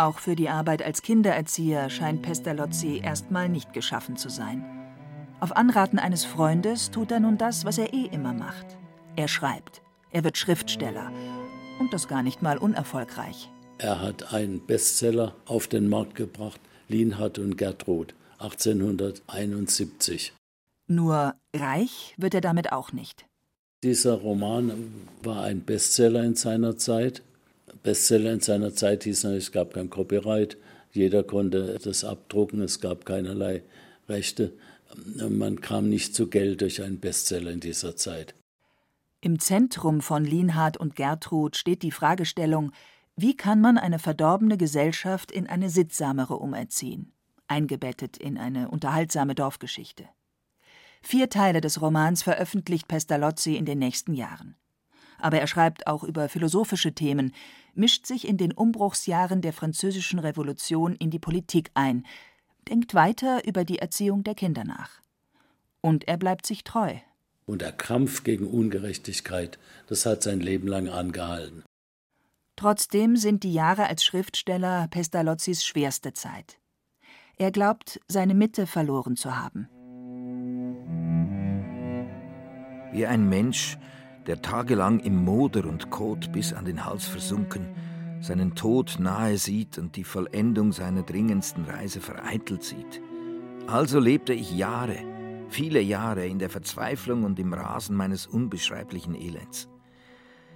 Auch 0.00 0.18
für 0.18 0.34
die 0.34 0.48
Arbeit 0.48 0.80
als 0.82 1.02
Kindererzieher 1.02 1.90
scheint 1.90 2.22
Pestalozzi 2.22 3.02
erstmal 3.04 3.50
nicht 3.50 3.74
geschaffen 3.74 4.16
zu 4.16 4.30
sein. 4.30 4.64
Auf 5.40 5.54
Anraten 5.54 5.98
eines 5.98 6.24
Freundes 6.24 6.90
tut 6.90 7.12
er 7.12 7.20
nun 7.20 7.36
das, 7.36 7.66
was 7.66 7.76
er 7.76 7.92
eh 7.92 8.06
immer 8.06 8.32
macht. 8.32 8.78
Er 9.16 9.28
schreibt. 9.28 9.82
Er 10.10 10.24
wird 10.24 10.38
Schriftsteller. 10.38 11.12
Und 11.78 11.92
das 11.92 12.08
gar 12.08 12.22
nicht 12.22 12.40
mal 12.40 12.56
unerfolgreich. 12.56 13.50
Er 13.76 14.00
hat 14.00 14.32
einen 14.32 14.64
Bestseller 14.64 15.34
auf 15.44 15.68
den 15.68 15.90
Markt 15.90 16.14
gebracht, 16.14 16.62
Lienhard 16.88 17.38
und 17.38 17.58
Gertrud, 17.58 18.14
1871. 18.38 20.32
Nur 20.88 21.34
reich 21.54 22.14
wird 22.16 22.32
er 22.32 22.40
damit 22.40 22.72
auch 22.72 22.94
nicht. 22.94 23.26
Dieser 23.84 24.14
Roman 24.14 25.06
war 25.22 25.42
ein 25.42 25.60
Bestseller 25.60 26.24
in 26.24 26.36
seiner 26.36 26.78
Zeit. 26.78 27.22
Bestseller 27.82 28.32
in 28.32 28.40
seiner 28.40 28.74
Zeit 28.74 29.04
hieß 29.04 29.24
natürlich, 29.24 29.44
es 29.44 29.52
gab 29.52 29.74
kein 29.74 29.90
Copyright, 29.90 30.56
jeder 30.92 31.22
konnte 31.22 31.78
das 31.82 32.04
abdrucken, 32.04 32.62
es 32.62 32.80
gab 32.80 33.06
keinerlei 33.06 33.62
Rechte. 34.08 34.52
Man 35.16 35.60
kam 35.60 35.88
nicht 35.88 36.14
zu 36.14 36.28
Geld 36.28 36.60
durch 36.62 36.82
einen 36.82 36.98
Bestseller 36.98 37.52
in 37.52 37.60
dieser 37.60 37.96
Zeit. 37.96 38.34
Im 39.20 39.38
Zentrum 39.38 40.00
von 40.00 40.24
Lienhard 40.24 40.78
und 40.78 40.96
Gertrud 40.96 41.56
steht 41.56 41.82
die 41.82 41.92
Fragestellung, 41.92 42.72
wie 43.16 43.36
kann 43.36 43.60
man 43.60 43.78
eine 43.78 43.98
verdorbene 43.98 44.56
Gesellschaft 44.56 45.30
in 45.30 45.46
eine 45.46 45.68
sittsamere 45.68 46.38
umerziehen, 46.38 47.12
eingebettet 47.46 48.16
in 48.16 48.38
eine 48.38 48.70
unterhaltsame 48.70 49.34
Dorfgeschichte. 49.34 50.08
Vier 51.02 51.28
Teile 51.28 51.60
des 51.60 51.80
Romans 51.80 52.22
veröffentlicht 52.22 52.88
Pestalozzi 52.88 53.56
in 53.56 53.66
den 53.66 53.78
nächsten 53.78 54.14
Jahren. 54.14 54.56
Aber 55.20 55.38
er 55.38 55.46
schreibt 55.46 55.86
auch 55.86 56.04
über 56.04 56.28
philosophische 56.28 56.92
Themen, 56.92 57.32
mischt 57.74 58.06
sich 58.06 58.26
in 58.26 58.36
den 58.36 58.52
Umbruchsjahren 58.52 59.42
der 59.42 59.52
Französischen 59.52 60.18
Revolution 60.18 60.94
in 60.94 61.10
die 61.10 61.18
Politik 61.18 61.70
ein, 61.74 62.06
denkt 62.68 62.94
weiter 62.94 63.46
über 63.46 63.64
die 63.64 63.78
Erziehung 63.78 64.24
der 64.24 64.34
Kinder 64.34 64.64
nach. 64.64 65.00
Und 65.80 66.08
er 66.08 66.16
bleibt 66.16 66.46
sich 66.46 66.64
treu. 66.64 66.94
Und 67.46 67.62
der 67.62 67.72
Kampf 67.72 68.22
gegen 68.22 68.46
Ungerechtigkeit, 68.46 69.58
das 69.88 70.06
hat 70.06 70.22
sein 70.22 70.40
Leben 70.40 70.68
lang 70.68 70.88
angehalten. 70.88 71.64
Trotzdem 72.56 73.16
sind 73.16 73.42
die 73.42 73.54
Jahre 73.54 73.86
als 73.86 74.04
Schriftsteller 74.04 74.86
Pestalozzis 74.88 75.64
schwerste 75.64 76.12
Zeit. 76.12 76.58
Er 77.38 77.50
glaubt, 77.50 77.98
seine 78.06 78.34
Mitte 78.34 78.66
verloren 78.66 79.16
zu 79.16 79.34
haben. 79.34 79.68
Wie 82.92 83.06
ein 83.06 83.28
Mensch, 83.28 83.78
der 84.26 84.42
tagelang 84.42 85.00
im 85.00 85.16
Moder 85.24 85.66
und 85.66 85.90
Kot 85.90 86.32
bis 86.32 86.52
an 86.52 86.64
den 86.64 86.84
Hals 86.84 87.06
versunken, 87.06 87.68
seinen 88.20 88.54
Tod 88.54 88.96
nahe 88.98 89.38
sieht 89.38 89.78
und 89.78 89.96
die 89.96 90.04
Vollendung 90.04 90.72
seiner 90.72 91.02
dringendsten 91.02 91.64
Reise 91.64 92.00
vereitelt 92.00 92.62
sieht. 92.62 93.00
Also 93.66 93.98
lebte 93.98 94.32
ich 94.32 94.56
Jahre, 94.56 94.98
viele 95.48 95.80
Jahre 95.80 96.26
in 96.26 96.38
der 96.38 96.50
Verzweiflung 96.50 97.24
und 97.24 97.38
im 97.38 97.52
Rasen 97.52 97.96
meines 97.96 98.26
unbeschreiblichen 98.26 99.14
Elends. 99.14 99.68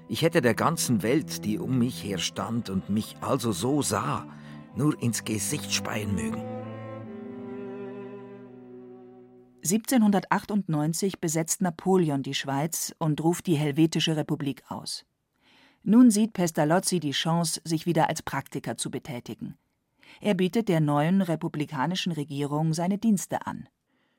Ich 0.09 0.23
hätte 0.23 0.43
der 0.43 0.55
ganzen 0.55 1.03
Welt, 1.03 1.45
die 1.45 1.59
um 1.59 1.79
mich 1.79 2.05
her 2.05 2.19
stand 2.19 2.69
und 2.69 2.91
mich 2.91 3.17
also 3.23 3.53
so 3.53 3.81
sah, 3.81 4.27
nur 4.77 5.01
ins 5.01 5.25
Gesicht 5.25 5.73
speien 5.73 6.15
mögen. 6.15 6.54
1798 9.65 11.21
besetzt 11.21 11.63
Napoleon 11.63 12.23
die 12.23 12.35
Schweiz 12.35 12.95
und 12.99 13.23
ruft 13.23 13.47
die 13.47 13.57
Helvetische 13.57 14.17
Republik 14.17 14.63
aus. 14.69 15.07
Nun 15.83 16.11
sieht 16.11 16.35
Pestalozzi 16.35 17.01
die 17.01 17.13
Chance, 17.13 17.61
sich 17.65 17.87
wieder 17.87 18.09
als 18.09 18.23
Praktiker 18.23 18.77
zu 18.77 18.91
betätigen. 18.91 19.57
Er 20.21 20.35
bietet 20.35 20.69
der 20.69 20.81
neuen 20.81 21.23
republikanischen 21.23 22.13
Regierung 22.13 22.75
seine 22.75 22.99
Dienste 22.99 23.47
an. 23.47 23.69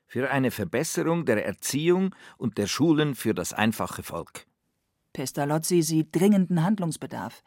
Für 0.08 0.30
eine 0.30 0.50
Verbesserung 0.50 1.24
der 1.24 1.44
Erziehung 1.46 2.14
und 2.38 2.58
der 2.58 2.66
Schulen 2.66 3.14
für 3.14 3.34
das 3.34 3.52
einfache 3.52 4.02
Volk. 4.02 4.46
Pestalozzi 5.12 5.82
sieht 5.82 6.14
dringenden 6.14 6.62
Handlungsbedarf. 6.62 7.42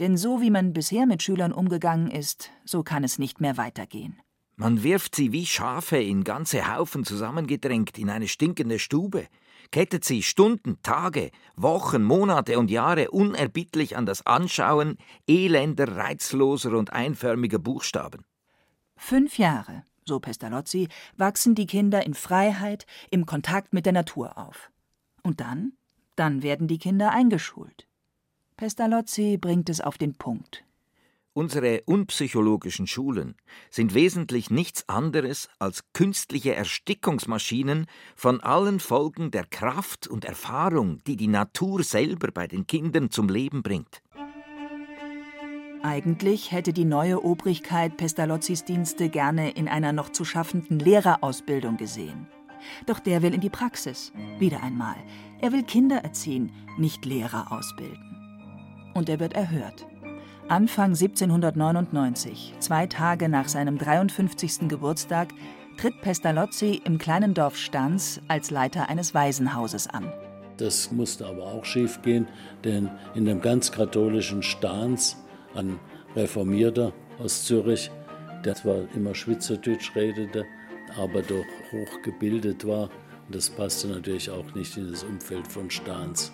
Denn 0.00 0.16
so 0.16 0.40
wie 0.40 0.50
man 0.50 0.72
bisher 0.72 1.06
mit 1.06 1.22
Schülern 1.22 1.52
umgegangen 1.52 2.10
ist, 2.10 2.50
so 2.64 2.82
kann 2.82 3.04
es 3.04 3.18
nicht 3.18 3.40
mehr 3.40 3.56
weitergehen. 3.56 4.20
Man 4.56 4.84
wirft 4.84 5.16
sie 5.16 5.32
wie 5.32 5.46
Schafe 5.46 5.96
in 5.96 6.22
ganze 6.22 6.72
Haufen 6.72 7.04
zusammengedrängt 7.04 7.98
in 7.98 8.08
eine 8.08 8.28
stinkende 8.28 8.78
Stube, 8.78 9.26
kettet 9.72 10.04
sie 10.04 10.22
Stunden, 10.22 10.78
Tage, 10.82 11.30
Wochen, 11.56 12.04
Monate 12.04 12.58
und 12.58 12.70
Jahre 12.70 13.10
unerbittlich 13.10 13.96
an 13.96 14.06
das 14.06 14.24
Anschauen 14.24 14.98
elender, 15.26 15.96
reizloser 15.96 16.78
und 16.78 16.92
einförmiger 16.92 17.58
Buchstaben. 17.58 18.24
Fünf 18.96 19.38
Jahre, 19.38 19.84
so 20.04 20.20
Pestalozzi, 20.20 20.88
wachsen 21.16 21.56
die 21.56 21.66
Kinder 21.66 22.06
in 22.06 22.14
Freiheit, 22.14 22.86
im 23.10 23.26
Kontakt 23.26 23.72
mit 23.72 23.86
der 23.86 23.92
Natur 23.92 24.38
auf. 24.38 24.70
Und 25.24 25.40
dann? 25.40 25.72
Dann 26.14 26.44
werden 26.44 26.68
die 26.68 26.78
Kinder 26.78 27.10
eingeschult. 27.10 27.88
Pestalozzi 28.56 29.36
bringt 29.36 29.68
es 29.68 29.80
auf 29.80 29.98
den 29.98 30.14
Punkt. 30.14 30.64
Unsere 31.36 31.82
unpsychologischen 31.86 32.86
Schulen 32.86 33.34
sind 33.68 33.92
wesentlich 33.92 34.50
nichts 34.50 34.88
anderes 34.88 35.48
als 35.58 35.82
künstliche 35.92 36.54
Erstickungsmaschinen 36.54 37.86
von 38.14 38.40
allen 38.40 38.78
Folgen 38.78 39.32
der 39.32 39.44
Kraft 39.44 40.06
und 40.06 40.24
Erfahrung, 40.24 41.00
die 41.08 41.16
die 41.16 41.26
Natur 41.26 41.82
selber 41.82 42.28
bei 42.30 42.46
den 42.46 42.68
Kindern 42.68 43.10
zum 43.10 43.28
Leben 43.28 43.64
bringt. 43.64 44.00
Eigentlich 45.82 46.52
hätte 46.52 46.72
die 46.72 46.84
neue 46.84 47.24
Obrigkeit 47.24 47.96
Pestalozzis 47.96 48.64
Dienste 48.64 49.08
gerne 49.08 49.50
in 49.50 49.66
einer 49.66 49.92
noch 49.92 50.10
zu 50.10 50.24
schaffenden 50.24 50.78
Lehrerausbildung 50.78 51.76
gesehen. 51.76 52.28
Doch 52.86 53.00
der 53.00 53.22
will 53.22 53.34
in 53.34 53.40
die 53.40 53.50
Praxis. 53.50 54.12
Wieder 54.38 54.62
einmal. 54.62 54.96
Er 55.40 55.50
will 55.50 55.64
Kinder 55.64 55.96
erziehen, 55.96 56.52
nicht 56.78 57.04
Lehrer 57.04 57.50
ausbilden. 57.50 58.92
Und 58.94 59.08
er 59.08 59.18
wird 59.18 59.32
erhört. 59.32 59.84
Anfang 60.48 60.90
1799, 60.90 62.54
zwei 62.58 62.86
Tage 62.86 63.30
nach 63.30 63.48
seinem 63.48 63.78
53. 63.78 64.68
Geburtstag, 64.68 65.28
tritt 65.78 65.98
Pestalozzi 66.02 66.82
im 66.84 66.98
kleinen 66.98 67.32
Dorf 67.32 67.56
Stans 67.56 68.20
als 68.28 68.50
Leiter 68.50 68.90
eines 68.90 69.14
Waisenhauses 69.14 69.88
an. 69.88 70.12
Das 70.58 70.92
musste 70.92 71.26
aber 71.26 71.44
auch 71.44 71.64
schiefgehen, 71.64 72.28
denn 72.62 72.90
in 73.14 73.24
dem 73.24 73.40
ganz 73.40 73.72
katholischen 73.72 74.42
Stans, 74.42 75.16
ein 75.54 75.80
Reformierter 76.14 76.92
aus 77.18 77.46
Zürich, 77.46 77.90
der 78.44 78.54
zwar 78.54 78.82
immer 78.94 79.14
Schweizerdeutsch 79.14 79.96
redete, 79.96 80.44
aber 80.98 81.22
doch 81.22 81.46
hochgebildet 81.72 82.66
war, 82.66 82.90
das 83.30 83.48
passte 83.48 83.88
natürlich 83.88 84.30
auch 84.30 84.54
nicht 84.54 84.76
in 84.76 84.90
das 84.90 85.04
Umfeld 85.04 85.48
von 85.48 85.70
Stans. 85.70 86.32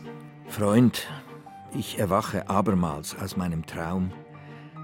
Freund, 0.49 1.07
ich 1.74 1.98
erwache 1.98 2.48
abermals 2.48 3.16
aus 3.16 3.36
meinem 3.36 3.66
Traum, 3.66 4.12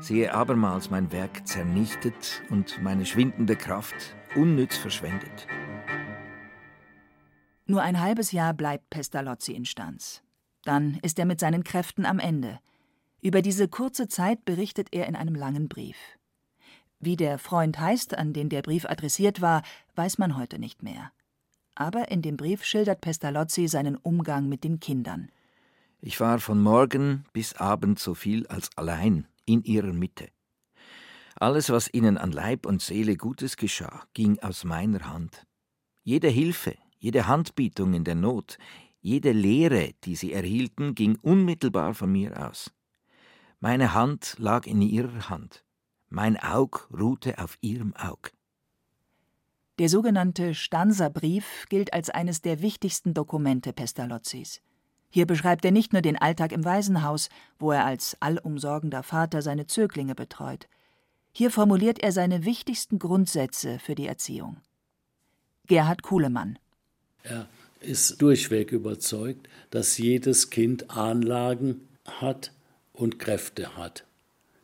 sehe 0.00 0.32
abermals 0.32 0.90
mein 0.90 1.12
Werk 1.12 1.46
zernichtet 1.46 2.42
und 2.50 2.82
meine 2.82 3.06
schwindende 3.06 3.56
Kraft 3.56 4.16
unnütz 4.34 4.76
verschwendet. 4.76 5.46
Nur 7.66 7.82
ein 7.82 8.00
halbes 8.00 8.32
Jahr 8.32 8.54
bleibt 8.54 8.90
Pestalozzi 8.90 9.52
in 9.52 9.64
Stanz. 9.64 10.22
Dann 10.62 10.98
ist 11.02 11.18
er 11.18 11.24
mit 11.24 11.40
seinen 11.40 11.64
Kräften 11.64 12.06
am 12.06 12.18
Ende. 12.18 12.60
Über 13.20 13.42
diese 13.42 13.66
kurze 13.68 14.06
Zeit 14.08 14.44
berichtet 14.44 14.88
er 14.92 15.06
in 15.06 15.16
einem 15.16 15.34
langen 15.34 15.68
Brief. 15.68 15.96
Wie 17.00 17.16
der 17.16 17.38
Freund 17.38 17.78
heißt, 17.78 18.16
an 18.16 18.32
den 18.32 18.48
der 18.48 18.62
Brief 18.62 18.84
adressiert 18.84 19.40
war, 19.40 19.62
weiß 19.96 20.18
man 20.18 20.36
heute 20.36 20.58
nicht 20.58 20.82
mehr. 20.82 21.10
Aber 21.74 22.10
in 22.10 22.22
dem 22.22 22.36
Brief 22.36 22.64
schildert 22.64 23.00
Pestalozzi 23.00 23.68
seinen 23.68 23.96
Umgang 23.96 24.48
mit 24.48 24.64
den 24.64 24.80
Kindern. 24.80 25.30
Ich 26.06 26.20
war 26.20 26.38
von 26.38 26.62
Morgen 26.62 27.24
bis 27.32 27.54
Abend 27.54 27.98
so 27.98 28.14
viel 28.14 28.46
als 28.46 28.70
allein 28.76 29.26
in 29.44 29.64
ihrer 29.64 29.92
Mitte. 29.92 30.28
Alles, 31.34 31.68
was 31.70 31.92
ihnen 31.92 32.16
an 32.16 32.30
Leib 32.30 32.64
und 32.64 32.80
Seele 32.80 33.16
Gutes 33.16 33.56
geschah, 33.56 34.04
ging 34.14 34.38
aus 34.38 34.62
meiner 34.62 35.12
Hand. 35.12 35.44
Jede 36.04 36.28
Hilfe, 36.28 36.76
jede 37.00 37.26
Handbietung 37.26 37.92
in 37.92 38.04
der 38.04 38.14
Not, 38.14 38.56
jede 39.00 39.32
Lehre, 39.32 39.94
die 40.04 40.14
sie 40.14 40.32
erhielten, 40.32 40.94
ging 40.94 41.18
unmittelbar 41.22 41.92
von 41.92 42.12
mir 42.12 42.46
aus. 42.46 42.70
Meine 43.58 43.92
Hand 43.92 44.36
lag 44.38 44.64
in 44.68 44.82
ihrer 44.82 45.28
Hand, 45.28 45.64
mein 46.08 46.40
Aug 46.40 46.88
ruhte 46.96 47.38
auf 47.38 47.58
ihrem 47.62 47.96
Aug. 47.96 48.30
Der 49.80 49.88
sogenannte 49.88 50.54
Stanza-Brief 50.54 51.66
gilt 51.68 51.92
als 51.92 52.10
eines 52.10 52.42
der 52.42 52.62
wichtigsten 52.62 53.12
Dokumente 53.12 53.72
Pestalozzis. 53.72 54.62
Hier 55.10 55.26
beschreibt 55.26 55.64
er 55.64 55.70
nicht 55.70 55.92
nur 55.92 56.02
den 56.02 56.16
Alltag 56.16 56.52
im 56.52 56.64
Waisenhaus, 56.64 57.28
wo 57.58 57.72
er 57.72 57.84
als 57.84 58.16
allumsorgender 58.20 59.02
Vater 59.02 59.42
seine 59.42 59.66
Zöglinge 59.66 60.14
betreut. 60.14 60.68
Hier 61.32 61.50
formuliert 61.50 61.98
er 61.98 62.12
seine 62.12 62.44
wichtigsten 62.44 62.98
Grundsätze 62.98 63.78
für 63.78 63.94
die 63.94 64.06
Erziehung. 64.06 64.56
Gerhard 65.66 66.02
Kuhlemann. 66.02 66.58
Er 67.22 67.48
ist 67.80 68.22
durchweg 68.22 68.72
überzeugt, 68.72 69.48
dass 69.70 69.98
jedes 69.98 70.50
Kind 70.50 70.90
Anlagen 70.90 71.88
hat 72.04 72.52
und 72.92 73.18
Kräfte 73.18 73.76
hat, 73.76 74.04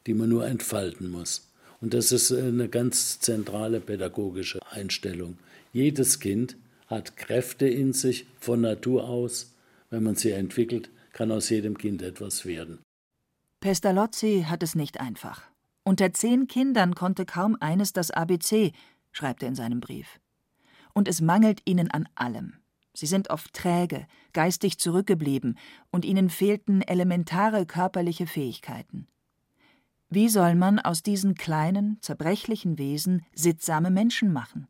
die 0.07 0.15
man 0.15 0.29
nur 0.29 0.47
entfalten 0.47 1.11
muss. 1.11 1.49
Und 1.81 1.95
das 1.95 2.13
ist 2.13 2.33
eine 2.33 2.69
ganz 2.69 3.19
zentrale 3.21 3.81
pädagogische 3.81 4.61
Einstellung. 4.71 5.37
Jedes 5.73 6.21
Kind 6.21 6.57
hat 6.87 7.17
Kräfte 7.17 7.67
in 7.67 7.93
sich 7.93 8.27
von 8.39 8.61
Natur 8.61 9.09
aus. 9.09 9.52
Wenn 9.93 10.05
man 10.05 10.15
sie 10.15 10.31
entwickelt, 10.31 10.91
kann 11.13 11.31
aus 11.31 11.51
jedem 11.51 11.77
Kind 11.77 12.01
etwas 12.01 12.47
werden. 12.47 12.79
Pestalozzi 13.61 14.47
hat 14.49 14.63
es 14.63 14.75
nicht 14.75 15.01
einfach. 15.01 15.43
Unter 15.85 16.15
zehn 16.15 16.47
Kindern 16.47 16.95
konnte 16.95 17.27
kaum 17.27 17.59
eines 17.61 17.93
das 17.93 18.11
ABC, 18.11 18.73
schreibt 19.11 19.43
er 19.43 19.51
in 19.51 19.55
seinem 19.55 19.81
Brief. 19.81 20.19
Und 20.95 21.09
es 21.09 21.21
mangelt 21.21 21.61
ihnen 21.67 21.91
an 21.91 22.09
allem. 22.15 22.55
Sie 22.95 23.05
sind 23.05 23.29
oft 23.29 23.53
träge, 23.53 24.07
geistig 24.33 24.79
zurückgeblieben, 24.79 25.59
und 25.91 26.07
ihnen 26.07 26.31
fehlten 26.31 26.81
elementare 26.81 27.67
körperliche 27.67 28.27
Fähigkeiten. 28.27 29.09
Wie 30.09 30.31
soll 30.31 30.55
man 30.55 30.79
aus 30.79 31.03
diesen 31.03 31.35
kleinen, 31.35 31.99
zerbrechlichen 32.01 32.79
Wesen 32.79 33.27
sittsame 33.35 33.91
Menschen 33.91 34.33
machen? 34.33 34.69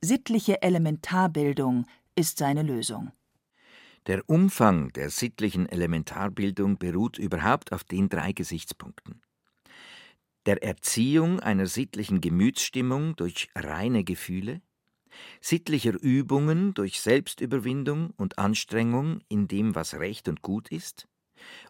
Sittliche 0.00 0.62
Elementarbildung 0.62 1.86
ist 2.14 2.38
seine 2.38 2.62
Lösung. 2.62 3.10
Der 4.06 4.28
Umfang 4.28 4.92
der 4.92 5.10
sittlichen 5.10 5.68
Elementarbildung 5.68 6.78
beruht 6.78 7.18
überhaupt 7.18 7.72
auf 7.72 7.84
den 7.84 8.08
drei 8.08 8.32
Gesichtspunkten. 8.32 9.20
Der 10.46 10.62
Erziehung 10.62 11.40
einer 11.40 11.66
sittlichen 11.66 12.22
Gemütsstimmung 12.22 13.14
durch 13.16 13.50
reine 13.54 14.04
Gefühle, 14.04 14.62
sittlicher 15.42 16.00
Übungen 16.00 16.72
durch 16.72 17.00
Selbstüberwindung 17.00 18.10
und 18.16 18.38
Anstrengung 18.38 19.20
in 19.28 19.48
dem, 19.48 19.74
was 19.74 19.94
recht 19.94 20.28
und 20.28 20.40
gut 20.40 20.68
ist, 20.68 21.06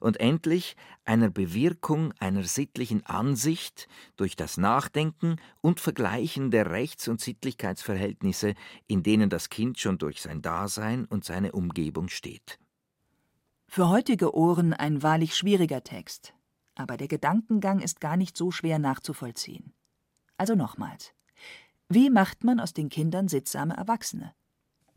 und 0.00 0.18
endlich 0.20 0.76
einer 1.04 1.30
Bewirkung 1.30 2.12
einer 2.18 2.44
sittlichen 2.44 3.04
Ansicht 3.06 3.88
durch 4.16 4.36
das 4.36 4.56
Nachdenken 4.56 5.36
und 5.60 5.80
Vergleichen 5.80 6.50
der 6.50 6.70
Rechts- 6.70 7.08
und 7.08 7.20
Sittlichkeitsverhältnisse, 7.20 8.54
in 8.86 9.02
denen 9.02 9.30
das 9.30 9.48
Kind 9.48 9.78
schon 9.78 9.98
durch 9.98 10.22
sein 10.22 10.42
Dasein 10.42 11.04
und 11.04 11.24
seine 11.24 11.52
Umgebung 11.52 12.08
steht. 12.08 12.58
Für 13.68 13.88
heutige 13.88 14.34
Ohren 14.34 14.72
ein 14.72 15.02
wahrlich 15.02 15.36
schwieriger 15.36 15.84
Text, 15.84 16.34
aber 16.74 16.96
der 16.96 17.08
Gedankengang 17.08 17.80
ist 17.80 18.00
gar 18.00 18.16
nicht 18.16 18.36
so 18.36 18.50
schwer 18.50 18.78
nachzuvollziehen. 18.78 19.72
Also 20.36 20.54
nochmals. 20.54 21.12
Wie 21.88 22.08
macht 22.08 22.44
man 22.44 22.60
aus 22.60 22.72
den 22.72 22.88
Kindern 22.88 23.28
sittsame 23.28 23.76
Erwachsene? 23.76 24.34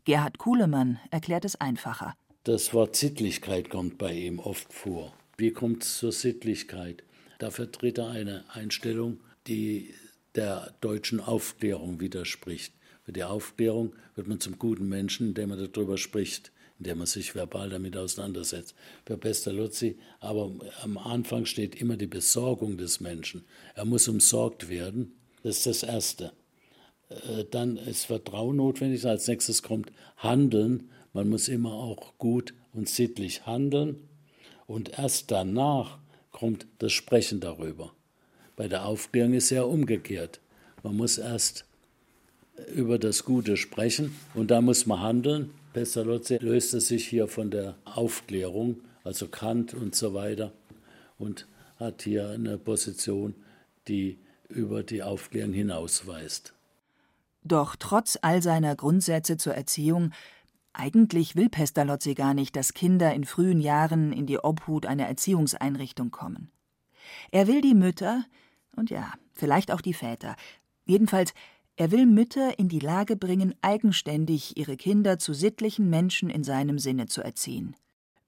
Gerhard 0.04 0.38
Kuhlemann 0.38 0.98
erklärt 1.10 1.44
es 1.44 1.56
einfacher. 1.56 2.14
Das 2.44 2.74
Wort 2.74 2.94
Sittlichkeit 2.94 3.70
kommt 3.70 3.96
bei 3.96 4.12
ihm 4.12 4.38
oft 4.38 4.70
vor. 4.70 5.14
Wie 5.38 5.50
kommt 5.50 5.82
es 5.82 5.96
zur 5.96 6.12
Sittlichkeit? 6.12 7.02
Da 7.38 7.50
vertritt 7.50 7.96
er 7.96 8.08
eine 8.10 8.44
Einstellung, 8.50 9.18
die 9.46 9.94
der 10.34 10.74
deutschen 10.82 11.20
Aufklärung 11.20 12.00
widerspricht. 12.00 12.74
Für 13.02 13.14
die 13.14 13.24
Aufklärung 13.24 13.94
wird 14.14 14.28
man 14.28 14.40
zum 14.40 14.58
guten 14.58 14.86
Menschen, 14.90 15.28
indem 15.28 15.48
man 15.48 15.72
darüber 15.72 15.96
spricht, 15.96 16.52
indem 16.78 16.98
man 16.98 17.06
sich 17.06 17.34
verbal 17.34 17.70
damit 17.70 17.96
auseinandersetzt. 17.96 18.74
Für 19.06 19.16
Pestalozzi 19.16 19.96
aber 20.20 20.52
am 20.82 20.98
Anfang 20.98 21.46
steht 21.46 21.74
immer 21.80 21.96
die 21.96 22.06
Besorgung 22.06 22.76
des 22.76 23.00
Menschen. 23.00 23.46
Er 23.74 23.86
muss 23.86 24.06
umsorgt 24.06 24.68
werden. 24.68 25.14
Das 25.42 25.56
ist 25.56 25.66
das 25.66 25.82
Erste. 25.82 26.32
Äh, 27.08 27.44
dann 27.50 27.78
ist 27.78 28.04
Vertrauen 28.04 28.56
notwendig. 28.56 29.06
Als 29.06 29.28
nächstes 29.28 29.62
kommt 29.62 29.90
Handeln. 30.18 30.90
Man 31.14 31.30
muss 31.30 31.48
immer 31.48 31.72
auch 31.72 32.18
gut 32.18 32.52
und 32.74 32.88
sittlich 32.88 33.46
handeln 33.46 34.06
und 34.66 34.98
erst 34.98 35.30
danach 35.30 35.98
kommt 36.32 36.66
das 36.78 36.92
Sprechen 36.92 37.40
darüber. 37.40 37.92
Bei 38.56 38.68
der 38.68 38.84
Aufklärung 38.84 39.32
ist 39.32 39.50
ja 39.50 39.62
umgekehrt. 39.62 40.40
Man 40.82 40.96
muss 40.96 41.16
erst 41.18 41.64
über 42.74 42.98
das 42.98 43.24
Gute 43.24 43.56
sprechen 43.56 44.14
und 44.34 44.50
da 44.50 44.60
muss 44.60 44.86
man 44.86 45.00
handeln. 45.00 45.50
Pestalozzi 45.72 46.36
löste 46.36 46.80
sich 46.80 47.06
hier 47.06 47.28
von 47.28 47.50
der 47.50 47.76
Aufklärung, 47.84 48.80
also 49.04 49.28
Kant 49.28 49.72
und 49.72 49.94
so 49.94 50.14
weiter, 50.14 50.52
und 51.18 51.46
hat 51.76 52.02
hier 52.02 52.30
eine 52.30 52.58
Position, 52.58 53.34
die 53.86 54.18
über 54.48 54.82
die 54.82 55.02
Aufklärung 55.02 55.52
hinausweist. 55.52 56.54
Doch 57.42 57.76
trotz 57.76 58.18
all 58.22 58.42
seiner 58.42 58.74
Grundsätze 58.74 59.36
zur 59.36 59.54
Erziehung 59.54 60.12
eigentlich 60.74 61.36
will 61.36 61.48
Pestalozzi 61.48 62.14
gar 62.14 62.34
nicht, 62.34 62.56
dass 62.56 62.74
Kinder 62.74 63.14
in 63.14 63.24
frühen 63.24 63.60
Jahren 63.60 64.12
in 64.12 64.26
die 64.26 64.38
Obhut 64.38 64.86
einer 64.86 65.06
Erziehungseinrichtung 65.06 66.10
kommen. 66.10 66.50
Er 67.30 67.46
will 67.46 67.60
die 67.60 67.74
Mütter 67.74 68.24
und 68.76 68.90
ja, 68.90 69.12
vielleicht 69.32 69.70
auch 69.70 69.80
die 69.80 69.94
Väter. 69.94 70.36
Jedenfalls, 70.84 71.32
er 71.76 71.90
will 71.90 72.06
Mütter 72.06 72.58
in 72.58 72.68
die 72.68 72.78
Lage 72.78 73.16
bringen, 73.16 73.54
eigenständig 73.62 74.56
ihre 74.56 74.76
Kinder 74.76 75.18
zu 75.18 75.32
sittlichen 75.32 75.90
Menschen 75.90 76.30
in 76.30 76.44
seinem 76.44 76.78
Sinne 76.78 77.06
zu 77.06 77.22
erziehen. 77.22 77.74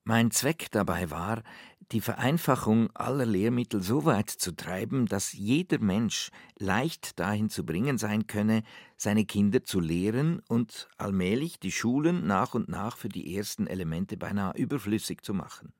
Mein 0.04 0.30
Zweck 0.30 0.68
dabei 0.70 1.11
war, 1.11 1.42
die 1.92 2.01
Vereinfachung 2.01 2.90
aller 2.94 3.27
Lehrmittel 3.27 3.83
so 3.83 4.05
weit 4.05 4.31
zu 4.31 4.53
treiben, 4.53 5.07
dass 5.07 5.33
jeder 5.33 5.79
Mensch 5.79 6.31
leicht 6.59 7.18
dahin 7.18 7.49
zu 7.49 7.64
bringen 7.64 7.99
sein 7.99 8.27
könne, 8.27 8.62
seine 8.96 9.25
Kinder 9.25 9.62
zu 9.62 9.79
lehren 9.79 10.42
und 10.49 10.88
allmählich 10.99 11.61
die 11.61 11.72
Schulen 11.72 12.27
nach 12.27 12.55
und 12.55 12.68
nach 12.68 12.96
für 12.96 13.09
die 13.09 13.37
ersten 13.37 13.66
Elemente 13.66 14.16
beinahe 14.16 14.57
überflüssig 14.57 15.22
zu 15.22 15.35
machen. 15.35 15.72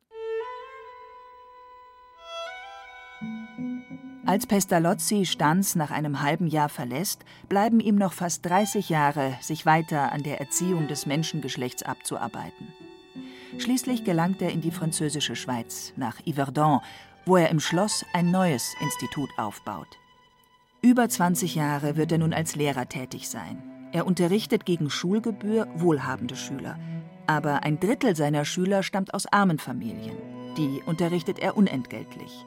Als 4.27 4.47
Pestalozzi 4.47 5.25
Stanz 5.25 5.77
nach 5.77 5.93
einem 5.93 6.21
halben 6.21 6.49
Jahr 6.49 6.69
verlässt, 6.69 7.25
bleiben 7.49 7.79
ihm 7.79 7.95
noch 7.95 8.13
fast 8.13 8.45
30 8.45 8.89
Jahre, 8.89 9.37
sich 9.41 9.67
weiter 9.67 10.11
an 10.13 10.25
der 10.25 10.41
Erziehung 10.41 10.89
des 10.89 11.07
Menschengeschlechts 11.07 11.85
abzuarbeiten. 11.85 12.86
Schließlich 13.59 14.05
gelangt 14.05 14.43
er 14.43 14.51
in 14.51 14.61
die 14.61 14.71
französische 14.71 15.37
Schweiz, 15.37 15.93
nach 15.97 16.21
Yverdon, 16.27 16.81
wo 17.25 17.37
er 17.37 17.51
im 17.51 17.61
Schloss 17.61 18.05
ein 18.13 18.31
neues 18.31 18.75
Institut 18.81 19.31
aufbaut. 19.37 19.89
Über 20.83 21.09
20 21.09 21.55
Jahre 21.55 21.97
wird 21.97 22.13
er 22.13 22.19
nun 22.19 22.33
als 22.33 22.55
Lehrer 22.55 22.89
tätig 22.89 23.29
sein. 23.29 23.63
Er 23.93 24.07
unterrichtet 24.07 24.67
gegen 24.67 24.91
Schulgebühr 24.91 25.67
wohlhabende 25.77 26.37
Schüler. 26.37 26.79
Aber 27.27 27.65
ein 27.65 27.81
Drittel 27.81 28.15
seiner 28.15 28.45
Schüler 28.45 28.83
stammt 28.83 29.15
aus 29.15 29.27
armen 29.27 29.59
Familien. 29.59 30.17
Die 30.57 30.81
unterrichtet 30.87 31.39
er 31.39 31.57
unentgeltlich. 31.57 32.45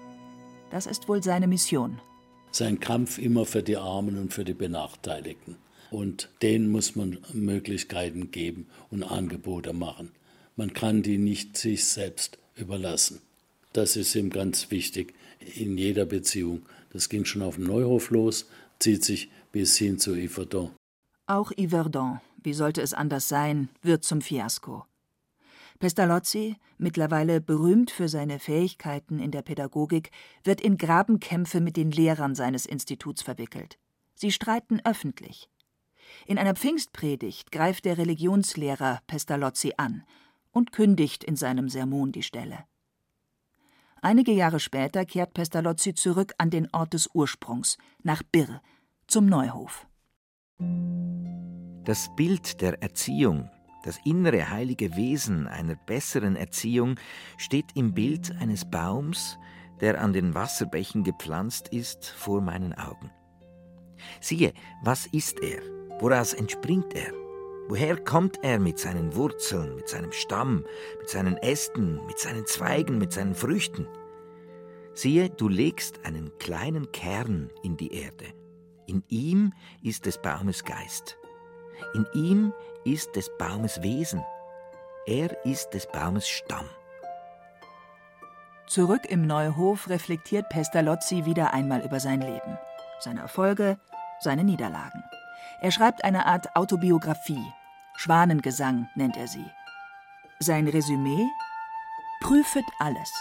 Das 0.71 0.85
ist 0.85 1.09
wohl 1.09 1.23
seine 1.23 1.47
Mission. 1.47 1.99
Sein 2.51 2.79
Kampf 2.79 3.17
immer 3.17 3.45
für 3.45 3.63
die 3.63 3.77
Armen 3.77 4.17
und 4.17 4.33
für 4.33 4.45
die 4.45 4.53
Benachteiligten. 4.53 5.57
Und 5.91 6.29
denen 6.41 6.71
muss 6.71 6.95
man 6.95 7.17
Möglichkeiten 7.33 8.31
geben 8.31 8.67
und 8.89 9.03
Angebote 9.03 9.73
machen. 9.73 10.11
Man 10.59 10.73
kann 10.73 11.03
die 11.03 11.17
nicht 11.17 11.55
sich 11.55 11.85
selbst 11.85 12.37
überlassen. 12.57 13.21
Das 13.71 13.95
ist 13.95 14.13
ihm 14.13 14.29
ganz 14.29 14.71
wichtig 14.71 15.13
in 15.55 15.77
jeder 15.77 16.03
Beziehung. 16.03 16.63
Das 16.91 17.07
ging 17.07 17.23
schon 17.23 17.43
auf 17.43 17.55
dem 17.55 17.63
Neuhof 17.63 18.09
los, 18.09 18.45
zieht 18.77 19.05
sich 19.05 19.31
bis 19.53 19.77
hin 19.77 19.99
zu 19.99 20.17
Yverdon. 20.17 20.71
Auch 21.27 21.53
Yverdon, 21.57 22.19
wie 22.43 22.51
sollte 22.51 22.81
es 22.81 22.93
anders 22.93 23.29
sein, 23.29 23.69
wird 23.83 24.03
zum 24.03 24.19
Fiasko. 24.21 24.83
Pestalozzi, 25.79 26.57
mittlerweile 26.77 27.39
berühmt 27.39 27.89
für 27.89 28.09
seine 28.09 28.37
Fähigkeiten 28.37 29.19
in 29.19 29.31
der 29.31 29.43
Pädagogik, 29.43 30.11
wird 30.43 30.59
in 30.59 30.75
Grabenkämpfe 30.75 31.61
mit 31.61 31.77
den 31.77 31.91
Lehrern 31.91 32.35
seines 32.35 32.65
Instituts 32.65 33.21
verwickelt. 33.21 33.79
Sie 34.13 34.33
streiten 34.33 34.81
öffentlich. 34.83 35.47
In 36.25 36.37
einer 36.37 36.55
Pfingstpredigt 36.55 37.53
greift 37.53 37.85
der 37.85 37.97
Religionslehrer 37.97 38.99
Pestalozzi 39.07 39.75
an 39.77 40.03
und 40.51 40.71
kündigt 40.71 41.23
in 41.23 41.35
seinem 41.35 41.69
Sermon 41.69 42.11
die 42.11 42.23
Stelle. 42.23 42.65
Einige 44.01 44.31
Jahre 44.31 44.59
später 44.59 45.05
kehrt 45.05 45.33
Pestalozzi 45.33 45.93
zurück 45.93 46.33
an 46.37 46.49
den 46.49 46.69
Ort 46.71 46.93
des 46.93 47.09
Ursprungs, 47.13 47.77
nach 48.01 48.23
Birr, 48.23 48.61
zum 49.07 49.25
Neuhof. 49.25 49.87
Das 51.83 52.09
Bild 52.15 52.61
der 52.61 52.81
Erziehung, 52.81 53.49
das 53.83 53.99
innere 54.05 54.49
heilige 54.49 54.95
Wesen 54.95 55.47
einer 55.47 55.75
besseren 55.75 56.35
Erziehung, 56.35 56.95
steht 57.37 57.75
im 57.75 57.93
Bild 57.93 58.35
eines 58.39 58.69
Baums, 58.69 59.37
der 59.81 60.01
an 60.01 60.13
den 60.13 60.33
Wasserbächen 60.33 61.03
gepflanzt 61.03 61.69
ist, 61.69 62.05
vor 62.05 62.41
meinen 62.41 62.73
Augen. 62.73 63.11
Siehe, 64.21 64.53
was 64.83 65.07
ist 65.07 65.39
er? 65.41 65.61
Woraus 65.99 66.33
entspringt 66.33 66.93
er? 66.93 67.11
Woher 67.69 67.97
kommt 67.97 68.43
er 68.43 68.57
mit 68.57 68.79
seinen 68.79 69.15
Wurzeln, 69.15 69.75
mit 69.75 69.87
seinem 69.87 70.11
Stamm, 70.11 70.65
mit 70.97 71.07
seinen 71.07 71.37
Ästen, 71.37 72.03
mit 72.07 72.17
seinen 72.17 72.47
Zweigen, 72.47 72.97
mit 72.97 73.13
seinen 73.13 73.35
Früchten? 73.35 73.87
Siehe, 74.95 75.29
du 75.29 75.47
legst 75.47 76.03
einen 76.03 76.35
kleinen 76.39 76.91
Kern 76.91 77.51
in 77.61 77.77
die 77.77 77.93
Erde. 77.93 78.25
In 78.87 79.03
ihm 79.07 79.53
ist 79.83 80.07
des 80.07 80.17
Baumes 80.17 80.63
Geist. 80.63 81.19
In 81.93 82.07
ihm 82.15 82.53
ist 82.85 83.15
des 83.15 83.29
Baumes 83.37 83.83
Wesen. 83.83 84.25
Er 85.05 85.45
ist 85.45 85.69
des 85.75 85.85
Baumes 85.85 86.27
Stamm. 86.27 86.65
Zurück 88.65 89.05
im 89.07 89.27
Neuhof 89.27 89.89
reflektiert 89.89 90.49
Pestalozzi 90.49 91.25
wieder 91.25 91.53
einmal 91.53 91.85
über 91.85 91.99
sein 91.99 92.21
Leben, 92.21 92.57
seine 92.99 93.21
Erfolge, 93.21 93.77
seine 94.21 94.43
Niederlagen. 94.43 95.03
Er 95.61 95.69
schreibt 95.69 96.03
eine 96.03 96.25
Art 96.25 96.55
Autobiografie. 96.55 97.45
Schwanengesang 98.01 98.87
nennt 98.95 99.17
er 99.17 99.27
sie. 99.27 99.45
Sein 100.39 100.69
Resümee? 100.69 101.27
Prüfet 102.21 102.63
alles. 102.79 103.11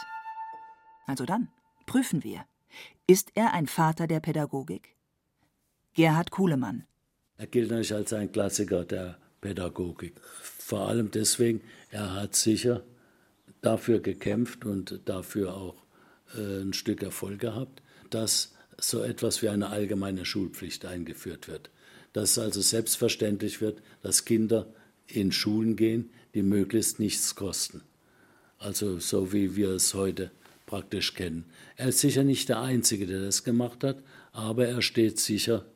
Also 1.05 1.25
dann, 1.25 1.49
prüfen 1.87 2.23
wir. 2.23 2.45
Ist 3.09 3.33
er 3.35 3.55
ein 3.55 3.67
Vater 3.67 4.07
der 4.07 4.21
Pädagogik? 4.21 4.95
Gerhard 5.95 6.31
Kuhlemann. 6.31 6.87
Er 7.39 7.49
gilt 7.49 7.71
natürlich 7.71 7.93
als 7.93 8.13
ein 8.13 8.31
Klassiker 8.31 8.85
der 8.85 9.19
Pädagogik. 9.41 10.15
Vor 10.43 10.87
allem 10.87 11.11
deswegen, 11.11 11.61
er 11.91 12.15
hat 12.15 12.37
sicher 12.37 12.85
dafür 13.63 13.99
gekämpft 13.99 14.65
und 14.65 15.01
dafür 15.07 15.57
auch 15.57 15.83
äh, 16.37 16.63
ein 16.63 16.73
Stück 16.73 17.03
Erfolg 17.03 17.41
gehabt, 17.41 17.83
dass 18.11 18.55
so 18.79 19.03
etwas 19.03 19.43
wie 19.43 19.49
eine 19.49 19.71
allgemeine 19.71 20.25
Schulpflicht 20.25 20.87
eingeführt 20.87 21.49
wird. 21.49 21.69
Dass 22.19 22.33
es 22.33 22.39
also 22.41 22.61
selbstverständlich 22.61 23.61
wird, 23.61 23.81
dass 24.03 24.25
Kinder 24.25 24.67
in 25.07 25.31
Schulen 25.31 25.77
gehen, 25.77 26.11
die 26.35 26.43
möglichst 26.43 26.99
nichts 26.99 27.37
kosten. 27.37 27.83
Also 28.59 28.99
so 28.99 29.33
wie 29.33 29.55
wir 29.55 29.69
es 29.69 29.95
heute 29.95 30.33
praktisch 30.67 31.15
kennen. 31.15 31.45
Er 31.77 31.91
ist 31.91 32.01
sicher 32.01 32.25
nicht 32.25 32.49
der 32.49 32.61
Einzige, 32.61 33.07
der 33.07 33.21
das 33.21 33.45
gemacht 33.45 33.85
hat, 33.85 34.03
aber 34.33 34.67
er 34.67 34.83
steht 34.83 35.21
sicher 35.21 35.67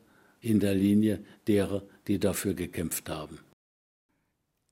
in 0.41 0.59
der 0.59 0.75
Linie 0.75 1.23
derer, 1.47 1.81
die 2.07 2.19
dafür 2.19 2.55
gekämpft 2.55 3.07
haben. 3.07 3.39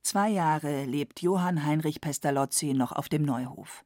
Zwei 0.04 0.30
Jahre 0.30 0.84
lebt 0.84 1.22
Johann 1.22 1.66
Heinrich 1.66 2.02
Pestalozzi 2.02 2.74
noch 2.74 2.92
auf 2.92 3.08
dem 3.08 3.24
Neuhof. 3.24 3.86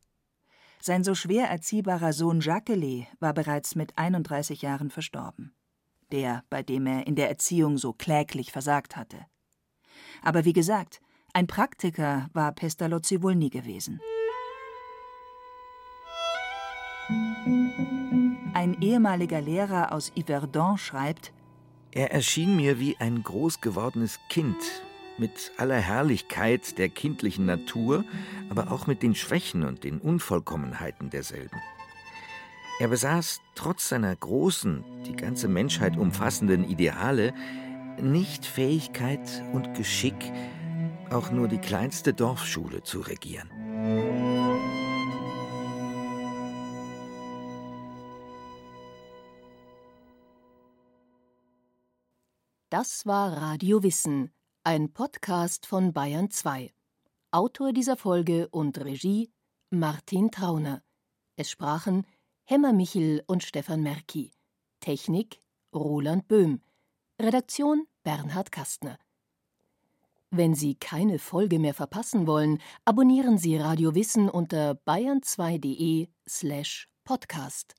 Sein 0.81 1.03
so 1.03 1.13
schwer 1.13 1.49
erziehbarer 1.49 2.13
Sohn 2.13 2.41
Jacqueline 2.41 3.05
war 3.19 3.35
bereits 3.35 3.75
mit 3.75 3.95
31 3.95 4.63
Jahren 4.63 4.89
verstorben. 4.89 5.54
Der, 6.15 6.45
bei 6.49 6.63
dem 6.63 6.87
er 6.87 7.07
in 7.07 7.15
der 7.15 7.27
Erziehung 7.27 7.77
so 7.77 7.91
kläglich 7.91 8.53
versagt 8.53 8.95
hatte. 8.95 9.25
Aber 10.21 10.45
wie 10.45 10.53
gesagt, 10.53 11.01
ein 11.33 11.45
Praktiker 11.45 12.29
war 12.31 12.53
Pestalozzi 12.53 13.21
wohl 13.21 13.35
nie 13.35 13.49
gewesen. 13.49 13.99
Ein 18.53 18.77
ehemaliger 18.79 19.41
Lehrer 19.41 19.91
aus 19.91 20.13
Yverdon 20.17 20.77
schreibt: 20.77 21.33
Er 21.91 22.13
erschien 22.13 22.55
mir 22.55 22.79
wie 22.79 22.95
ein 22.97 23.21
groß 23.21 23.59
gewordenes 23.59 24.17
Kind, 24.29 24.55
mit 25.17 25.51
aller 25.57 25.81
Herrlichkeit 25.81 26.77
der 26.77 26.87
kindlichen 26.87 27.45
Natur, 27.45 28.05
aber 28.49 28.71
auch 28.71 28.87
mit 28.87 29.03
den 29.03 29.15
Schwächen 29.15 29.65
und 29.65 29.83
den 29.83 29.99
Unvollkommenheiten 29.99 31.09
derselben. 31.09 31.59
Er 32.77 32.89
besaß 32.89 33.39
trotz 33.55 33.89
seiner 33.89 34.13
großen, 34.13 34.83
die 35.05 35.15
ganze 35.15 35.47
Menschheit 35.47 35.95
umfassenden 35.95 36.63
Ideale 36.65 37.33
nicht 38.01 38.45
Fähigkeit 38.45 39.43
und 39.53 39.73
Geschick, 39.75 40.33
auch 41.09 41.31
nur 41.31 41.47
die 41.47 41.59
kleinste 41.59 42.13
Dorfschule 42.13 42.83
zu 42.83 42.99
regieren. 42.99 43.49
Das 52.69 53.05
war 53.05 53.37
Radio 53.37 53.83
Wissen 53.83 54.33
ein 54.65 54.91
Podcast 54.91 55.67
von 55.67 55.93
Bayern 55.93 56.31
2. 56.31 56.73
Autor 57.31 57.71
dieser 57.71 57.95
Folge 57.95 58.49
und 58.49 58.83
Regie 58.83 59.31
Martin 59.69 60.31
Trauner. 60.31 60.81
Es 61.37 61.51
sprachen 61.51 62.05
Hemmer 62.47 62.73
Michel 62.73 63.23
und 63.25 63.41
Stefan 63.41 63.81
Merki. 63.81 64.29
Technik 64.79 65.41
Roland 65.73 66.27
Böhm. 66.27 66.61
Redaktion 67.19 67.87
Bernhard 68.03 68.51
Kastner. 68.51 68.99
Wenn 70.29 70.53
Sie 70.53 70.75
keine 70.75 71.17
Folge 71.17 71.57
mehr 71.57 71.73
verpassen 71.73 72.27
wollen, 72.27 72.59
abonnieren 72.85 73.39
Sie 73.39 73.57
Radio 73.57 73.95
Wissen 73.95 74.29
unter 74.29 74.73
bayern2.de 74.85 76.07
slash 76.29 76.87
podcast. 77.03 77.73